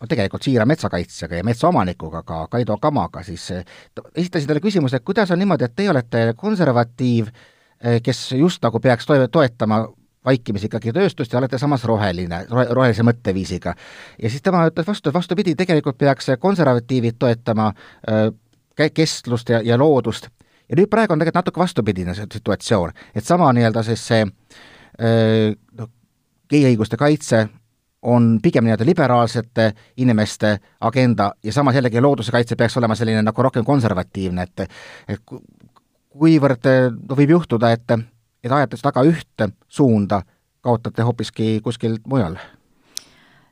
no 0.00 0.08
tegelikult 0.08 0.42
siira 0.42 0.66
metsakaitsjaga 0.66 1.40
ja 1.40 1.44
metsaomanikuga, 1.44 2.22
ka 2.26 2.46
Kaido 2.50 2.76
Kamaga, 2.80 3.22
siis 3.22 3.50
esitasin 4.14 4.48
talle 4.48 4.64
küsimuse, 4.64 4.96
et 4.96 5.04
kuidas 5.04 5.30
on 5.30 5.38
niimoodi, 5.38 5.66
et 5.66 5.76
teie 5.76 5.90
olete 5.92 6.26
konservatiiv, 6.36 7.28
kes 8.02 8.20
just 8.36 8.64
nagu 8.64 8.80
peaks 8.80 9.08
toe-, 9.08 9.28
toetama 9.32 9.84
vaikimisi 10.24 10.68
ikkagi 10.68 10.92
tööstust 10.92 11.32
ja 11.32 11.38
olete 11.40 11.58
samas 11.58 11.84
roheline, 11.88 12.42
rohelise 12.50 13.04
mõtteviisiga. 13.06 13.74
ja 14.22 14.30
siis 14.30 14.42
tema 14.42 14.66
ütles 14.68 14.86
vastu, 14.86 15.08
et 15.08 15.14
vastupidi, 15.14 15.54
tegelikult 15.56 15.98
peaks 15.98 16.32
konservatiivid 16.40 17.16
toetama 17.18 17.70
äh, 17.70 18.28
kestlust 18.94 19.48
ja, 19.48 19.62
ja 19.64 19.78
loodust. 19.78 20.28
ja 20.68 20.76
nüüd 20.76 20.90
praegu 20.90 21.12
on 21.12 21.18
tegelikult 21.18 21.40
natuke 21.40 21.60
vastupidine 21.60 22.14
see 22.14 22.28
situatsioon, 22.32 22.92
et 23.14 23.24
sama 23.24 23.52
nii-öelda 23.52 23.82
siis 23.86 24.04
see 24.06 24.26
äh, 24.26 25.56
noh, 25.78 25.90
geeõiguste 26.50 27.00
kaitse 27.00 27.46
on 28.02 28.38
pigem 28.42 28.64
nii-öelda 28.64 28.86
liberaalsete 28.86 29.72
inimeste 29.96 30.58
agenda 30.80 31.32
ja 31.44 31.52
samas 31.52 31.74
jällegi 31.74 32.00
looduse 32.00 32.32
kaitse 32.32 32.56
peaks 32.56 32.76
olema 32.76 32.94
selline 32.94 33.22
nagu 33.22 33.42
rohkem 33.42 33.64
konservatiivne, 33.64 34.42
et 34.42 34.60
et 35.08 35.20
kuivõrd 36.10 36.70
no 37.08 37.16
võib 37.16 37.36
juhtuda, 37.36 37.72
et 37.72 37.98
et 38.44 38.52
ajades 38.52 38.80
taga 38.80 39.04
ühte 39.04 39.50
suunda, 39.68 40.22
kaotate 40.64 41.04
hoopiski 41.04 41.60
kuskil 41.64 41.98
mujal? 42.08 42.38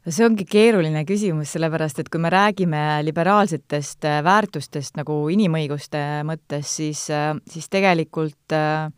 see 0.08 0.24
ongi 0.24 0.46
keeruline 0.48 1.02
küsimus, 1.04 1.50
sellepärast 1.52 1.98
et 2.00 2.08
kui 2.08 2.20
me 2.22 2.30
räägime 2.32 2.80
liberaalsetest 3.04 4.06
äh, 4.08 4.22
väärtustest 4.24 4.96
nagu 4.96 5.20
inimõiguste 5.32 6.00
mõttes, 6.24 6.70
siis, 6.78 7.02
äh, 7.12 7.34
siis 7.50 7.68
tegelikult 7.68 8.56
äh, 8.56 8.88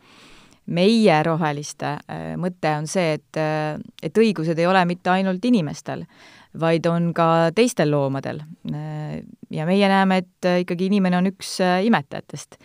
meie 0.71 1.23
roheliste 1.27 1.97
mõte 2.41 2.75
on 2.79 2.87
see, 2.91 3.17
et, 3.19 3.41
et 4.03 4.21
õigused 4.23 4.59
ei 4.59 4.69
ole 4.71 4.85
mitte 4.89 5.11
ainult 5.13 5.45
inimestel, 5.45 6.05
vaid 6.61 6.87
on 6.91 7.11
ka 7.15 7.51
teistel 7.55 7.91
loomadel. 7.91 8.41
ja 9.51 9.67
meie 9.67 9.89
näeme, 9.89 10.23
et 10.25 10.51
ikkagi 10.65 10.87
inimene 10.91 11.19
on 11.19 11.31
üks 11.31 11.59
imetajatest 11.61 12.59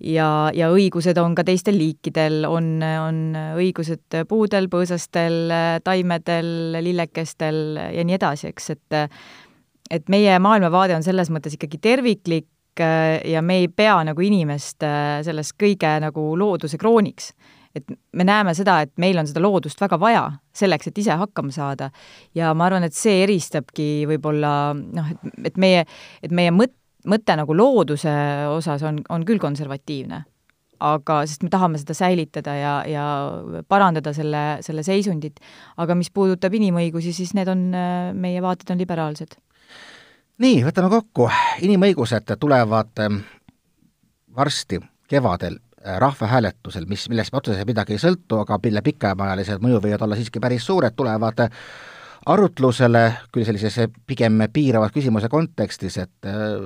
ja, 0.00 0.50
ja 0.54 0.70
õigused 0.74 1.18
on 1.22 1.34
ka 1.38 1.44
teistel 1.46 1.78
liikidel, 1.78 2.44
on, 2.48 2.76
on 2.82 3.22
õigused 3.56 4.20
puudel, 4.28 4.68
põõsastel, 4.72 5.50
taimedel, 5.84 6.78
lillekestel 6.82 7.80
ja 7.96 8.06
nii 8.06 8.18
edasi, 8.18 8.52
eks, 8.52 8.70
et 8.76 9.02
et 9.86 10.08
meie 10.10 10.34
maailmavaade 10.42 10.96
on 10.96 11.04
selles 11.06 11.28
mõttes 11.30 11.54
ikkagi 11.54 11.78
terviklik 11.78 12.48
ja 12.80 13.42
me 13.42 13.60
ei 13.62 13.68
pea 13.68 13.98
nagu 14.04 14.22
inimest 14.22 14.84
selles 15.26 15.52
kõige 15.58 15.92
nagu 16.02 16.32
looduse 16.38 16.78
krooniks. 16.78 17.32
et 17.76 17.84
me 18.12 18.24
näeme 18.24 18.54
seda, 18.56 18.80
et 18.80 18.92
meil 18.96 19.18
on 19.18 19.26
seda 19.28 19.40
loodust 19.40 19.80
väga 19.80 19.98
vaja 20.00 20.24
selleks, 20.56 20.88
et 20.88 20.98
ise 20.98 21.12
hakkama 21.12 21.52
saada. 21.52 21.90
ja 22.34 22.54
ma 22.54 22.66
arvan, 22.66 22.84
et 22.84 22.94
see 22.94 23.22
eristabki 23.22 24.06
võib-olla 24.08 24.74
noh, 24.74 25.10
et, 25.10 25.30
et 25.44 25.56
meie, 25.56 25.84
et 26.22 26.32
meie 26.32 26.50
mõte 26.50 26.76
mõte 27.06 27.36
nagu 27.38 27.56
looduse 27.56 28.12
osas 28.50 28.84
on, 28.86 29.00
on 29.12 29.26
küll 29.26 29.42
konservatiivne. 29.42 30.24
aga, 30.76 31.22
sest 31.24 31.40
me 31.40 31.48
tahame 31.48 31.78
seda 31.80 31.94
säilitada 31.96 32.52
ja, 32.52 32.72
ja 32.84 33.04
parandada 33.64 34.12
selle, 34.12 34.58
selle 34.60 34.82
seisundit, 34.84 35.40
aga 35.80 35.94
mis 35.96 36.10
puudutab 36.12 36.52
inimõigusi, 36.52 37.14
siis 37.16 37.32
need 37.32 37.48
on, 37.48 37.62
meie 38.12 38.42
vaated 38.44 38.74
on 38.74 38.82
liberaalsed. 38.82 39.38
Nii, 40.42 40.60
võtame 40.66 40.90
kokku, 40.92 41.28
inimõigused 41.64 42.34
tulevad 42.40 43.02
ähm, 43.04 43.20
varsti 44.36 44.80
kevadel 45.08 45.58
äh, 45.58 45.96
rahvahääletusel, 46.02 46.86
mis, 46.88 47.08
millest 47.08 47.34
otseselt 47.34 47.68
midagi 47.68 47.96
ei 47.96 48.02
sõltu, 48.02 48.42
aga 48.42 48.58
mille 48.62 48.82
pikemaajalised 48.84 49.62
mõju 49.64 49.80
võivad 49.84 50.06
olla 50.06 50.18
siiski 50.18 50.42
päris 50.42 50.66
suured, 50.68 50.96
tulevad 50.96 51.46
arutlusele, 52.26 53.02
küll 53.30 53.46
sellises 53.46 53.76
pigem 54.06 54.40
piirava 54.52 54.88
küsimuse 54.90 55.28
kontekstis, 55.30 55.98
et 56.02 56.26
äh, 56.26 56.56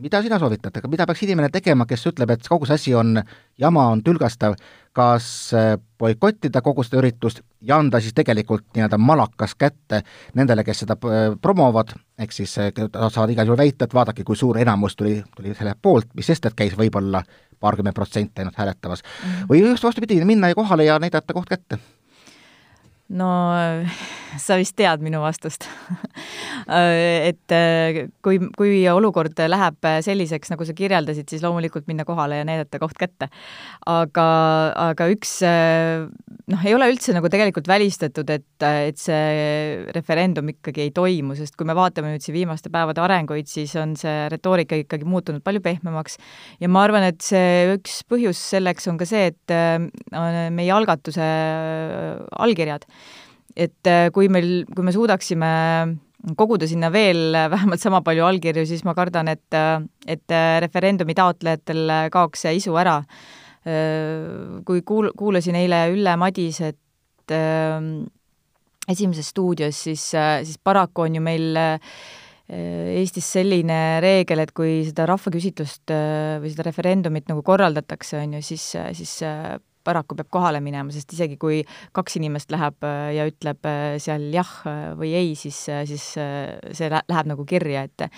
mida 0.00 0.22
sina 0.24 0.38
soovitad, 0.40 0.78
aga 0.80 0.88
mida 0.88 1.04
peaks 1.08 1.24
inimene 1.26 1.50
tegema, 1.52 1.84
kes 1.88 2.06
ütleb, 2.08 2.32
et 2.32 2.48
kogu 2.48 2.68
see 2.68 2.78
asi 2.78 2.94
on 2.96 3.18
jama, 3.60 3.84
on 3.92 4.00
tülgastav, 4.06 4.56
kas 4.96 5.26
äh, 5.56 5.74
boikottida 6.00 6.62
kogu 6.64 6.84
seda 6.86 7.02
üritust 7.02 7.42
ja 7.60 7.76
anda 7.76 8.00
siis 8.00 8.16
tegelikult 8.16 8.64
nii-öelda 8.72 8.96
malakas 8.96 9.54
kätte 9.60 10.00
nendele, 10.40 10.64
kes 10.64 10.86
seda 10.86 10.96
äh, 11.04 11.20
promovad, 11.42 11.92
ehk 12.20 12.32
siis 12.32 12.56
saavad 12.56 13.34
igal 13.34 13.52
juhul 13.52 13.60
väita, 13.60 13.84
et 13.84 13.96
vaadake, 13.96 14.24
kui 14.24 14.40
suur 14.40 14.58
enamus 14.62 14.96
tuli, 14.96 15.18
tuli 15.36 15.52
selle 15.58 15.76
poolt, 15.76 16.14
mis 16.16 16.32
sest, 16.32 16.48
et 16.48 16.56
käis 16.56 16.78
võib-olla 16.80 17.20
paarkümmend 17.60 17.96
protsenti 17.96 18.40
ainult 18.40 18.56
hääletamas 18.56 19.04
mm. 19.04 19.30
-hmm. 19.30 19.52
või 19.52 19.60
just 19.66 19.84
vastupidi, 19.84 20.24
minna 20.24 20.54
kohale 20.56 20.88
ja 20.88 20.98
näidata 20.98 21.36
koht 21.36 21.52
kätte 21.52 21.76
no 23.08 23.28
sa 24.38 24.56
vist 24.60 24.76
tead 24.78 25.02
minu 25.04 25.20
vastust. 25.22 25.66
Et 27.30 27.54
äh, 27.54 28.00
kui, 28.22 28.38
kui 28.56 28.82
olukord 28.90 29.38
läheb 29.50 29.88
selliseks, 30.04 30.52
nagu 30.52 30.66
sa 30.66 30.74
kirjeldasid, 30.76 31.28
siis 31.30 31.42
loomulikult 31.44 31.88
minna 31.90 32.06
kohale 32.06 32.40
ja 32.40 32.46
näidata 32.46 32.78
koht 32.82 32.98
kätte. 33.00 33.30
aga, 33.90 34.26
aga 34.90 35.08
üks 35.10 35.38
äh, 35.46 36.06
noh, 36.50 36.66
ei 36.66 36.74
ole 36.76 36.90
üldse 36.92 37.14
nagu 37.16 37.30
tegelikult 37.32 37.68
välistatud, 37.70 38.30
et, 38.30 38.66
et 38.66 39.00
see 39.00 39.86
referendum 39.96 40.52
ikkagi 40.52 40.86
ei 40.86 40.92
toimu, 40.94 41.36
sest 41.38 41.56
kui 41.58 41.68
me 41.68 41.76
vaatame 41.78 42.12
nüüd 42.14 42.24
siin 42.24 42.36
viimaste 42.36 42.72
päevade 42.72 43.02
arenguid, 43.02 43.48
siis 43.50 43.74
on 43.80 43.96
see 43.98 44.28
retoorika 44.32 44.78
ikkagi 44.78 45.08
muutunud 45.08 45.44
palju 45.46 45.62
pehmemaks. 45.64 46.20
Ja 46.62 46.70
ma 46.70 46.84
arvan, 46.86 47.08
et 47.10 47.24
see 47.24 47.74
üks 47.74 48.02
põhjus 48.10 48.40
selleks 48.54 48.90
on 48.90 49.00
ka 49.00 49.08
see, 49.08 49.32
et 49.32 49.56
äh, 49.56 49.80
meie 50.54 50.70
algatuse 50.76 51.26
allkirjad 52.30 52.86
et 53.56 53.90
äh, 53.90 54.08
kui 54.14 54.30
meil, 54.32 54.64
kui 54.74 54.86
me 54.86 54.92
suudaksime 54.94 55.50
koguda 56.36 56.68
sinna 56.68 56.90
veel 56.92 57.34
vähemalt 57.52 57.80
sama 57.80 58.02
palju 58.04 58.26
allkirju, 58.28 58.66
siis 58.68 58.84
ma 58.84 58.94
kardan, 58.96 59.30
et, 59.32 59.46
äh, 59.56 59.80
et 60.06 60.34
äh, 60.34 60.58
referendumi 60.64 61.16
taotlejatel 61.18 62.10
kaoks 62.12 62.46
see 62.46 62.58
isu 62.60 62.76
ära. 62.80 63.00
Kui 63.60 64.80
kuul-, 64.88 65.10
kuulasin 65.20 65.58
eile 65.58 65.82
Ülle 65.92 66.14
Madiset 66.16 66.78
Esimeses 68.88 69.28
stuudios, 69.34 69.76
siis, 69.84 70.06
siis 70.16 70.56
paraku 70.64 71.04
on 71.04 71.18
ju 71.18 71.20
meil 71.22 71.58
Eestis 72.48 73.28
selline 73.36 74.00
reegel, 74.00 74.40
et 74.46 74.54
kui 74.56 74.80
seda 74.88 75.04
rahvaküsitlust 75.12 75.92
või 76.40 76.54
seda 76.54 76.64
referendumit 76.70 77.28
nagu 77.28 77.44
korraldatakse, 77.44 78.16
on 78.24 78.38
ju, 78.38 78.42
siis, 78.48 78.64
siis 78.96 79.12
paraku 79.84 80.16
peab 80.18 80.30
kohale 80.32 80.60
minema, 80.64 80.92
sest 80.94 81.14
isegi 81.16 81.38
kui 81.40 81.62
kaks 81.96 82.18
inimest 82.20 82.52
läheb 82.52 82.84
äh, 82.86 83.12
ja 83.16 83.28
ütleb 83.30 83.68
äh, 83.68 83.94
seal 84.02 84.28
jah 84.34 84.50
äh, 84.68 84.82
või 84.98 85.14
ei, 85.16 85.32
siis, 85.38 85.62
siis 85.88 86.12
see 86.16 86.90
läheb 86.92 87.32
nagu 87.32 87.46
kirja, 87.48 87.86
et 87.88 88.10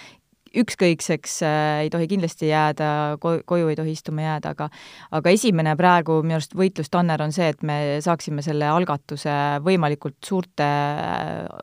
ükskõikseks 0.52 1.38
ei 1.80 1.88
tohi 1.88 2.04
kindlasti 2.10 2.50
jääda, 2.50 3.16
koju 3.20 3.70
ei 3.72 3.76
tohi 3.78 3.94
istuma 3.96 4.26
jääda, 4.26 4.50
aga 4.52 4.66
aga 5.16 5.32
esimene 5.32 5.72
praegu 5.80 6.18
minu 6.20 6.36
arust 6.36 6.52
võitlustanner 6.58 7.24
on 7.24 7.32
see, 7.32 7.48
et 7.54 7.64
me 7.64 7.78
saaksime 8.04 8.44
selle 8.44 8.68
algatuse 8.68 9.32
võimalikult 9.64 10.18
suurte 10.28 10.68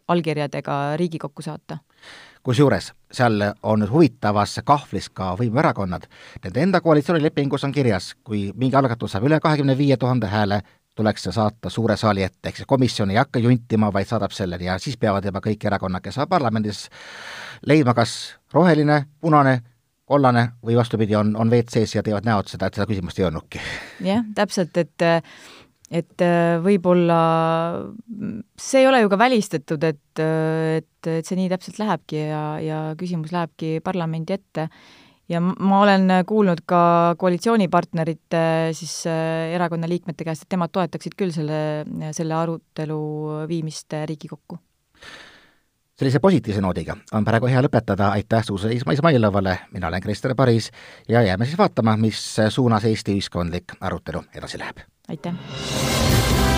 allkirjadega 0.10 0.80
Riigikokku 0.98 1.46
saata 1.46 1.78
kusjuures 2.44 2.94
seal 3.12 3.42
on 3.64 3.82
nüüd 3.82 3.92
huvitavas 3.92 4.60
kahvlis 4.66 5.10
ka 5.14 5.34
võimuerakonnad, 5.40 6.06
nende 6.44 6.62
enda 6.62 6.82
koalitsioonilepingus 6.82 7.66
on 7.66 7.74
kirjas, 7.74 8.14
kui 8.24 8.50
mingi 8.56 8.78
algatus 8.78 9.16
saab 9.16 9.26
üle 9.30 9.40
kahekümne 9.42 9.78
viie 9.78 9.98
tuhande 9.98 10.30
hääle, 10.30 10.62
tuleks 11.00 11.24
see 11.26 11.34
saata 11.34 11.72
suure 11.74 11.98
saali 11.98 12.24
ette, 12.26 12.50
ehk 12.50 12.62
see 12.62 12.70
komisjon 12.70 13.12
ei 13.14 13.20
hakka 13.20 13.42
juntima, 13.44 13.92
vaid 13.94 14.10
saadab 14.10 14.36
selleni 14.36 14.68
ja 14.68 14.78
siis 14.82 14.98
peavad 15.00 15.26
juba 15.26 15.42
kõik 15.44 15.66
erakonnad, 15.66 16.04
kes 16.06 16.20
on 16.20 16.30
parlamendis, 16.30 16.88
leidma 17.66 17.96
kas 17.98 18.16
roheline, 18.54 19.06
punane, 19.22 19.60
kollane 20.10 20.50
või 20.66 20.76
vastupidi, 20.78 21.16
on, 21.16 21.36
on 21.38 21.52
WC-s 21.54 21.96
ja 21.96 22.04
teevad 22.04 22.26
näod 22.26 22.50
seda, 22.50 22.68
et 22.68 22.78
seda 22.78 22.90
küsimust 22.90 23.20
ei 23.22 23.30
olnudki. 23.30 23.62
jah, 24.06 24.26
täpselt, 24.36 24.78
et 24.78 25.08
et 25.90 26.22
äh, 26.22 26.60
võib-olla 26.62 27.20
see 28.60 28.84
ei 28.84 28.88
ole 28.90 29.02
ju 29.04 29.12
ka 29.12 29.20
välistatud, 29.20 29.84
et, 29.90 30.22
äh, 30.22 30.80
et, 30.80 31.10
et 31.10 31.28
see 31.28 31.40
nii 31.40 31.50
täpselt 31.52 31.82
lähebki 31.82 32.24
ja, 32.30 32.44
ja 32.64 32.80
küsimus 33.00 33.34
lähebki 33.36 33.80
parlamendi 33.86 34.38
ette. 34.38 34.70
ja 35.30 35.42
ma 35.42 35.82
olen 35.84 36.10
kuulnud 36.30 36.64
ka 36.70 37.16
koalitsioonipartnerite 37.22 38.46
siis 38.78 39.02
äh, 39.10 39.54
erakonna 39.58 39.90
liikmete 39.90 40.26
käest, 40.26 40.46
et 40.46 40.58
nemad 40.58 40.74
toetaksid 40.74 41.18
küll 41.18 41.34
selle, 41.34 41.84
selle 42.14 42.38
arutelu 42.38 43.04
viimist 43.50 43.94
Riigikokku 43.94 44.62
sellise 46.00 46.20
positiivse 46.20 46.62
noodiga 46.64 46.96
on 47.14 47.26
praegu 47.28 47.50
hea 47.52 47.62
lõpetada, 47.66 48.14
aitäh 48.16 48.46
Suuse 48.46 48.72
Izmailovale, 48.74 49.58
mina 49.76 49.92
olen 49.92 50.02
Krister 50.02 50.36
Paris 50.36 50.72
ja 51.10 51.24
jääme 51.28 51.46
siis 51.46 51.60
vaatama, 51.60 51.98
mis 51.98 52.22
suunas 52.50 52.86
Eesti 52.88 53.18
ühiskondlik 53.18 53.76
arutelu 53.82 54.24
edasi 54.36 54.60
läheb. 54.60 54.86
Aitäh! 55.10 56.49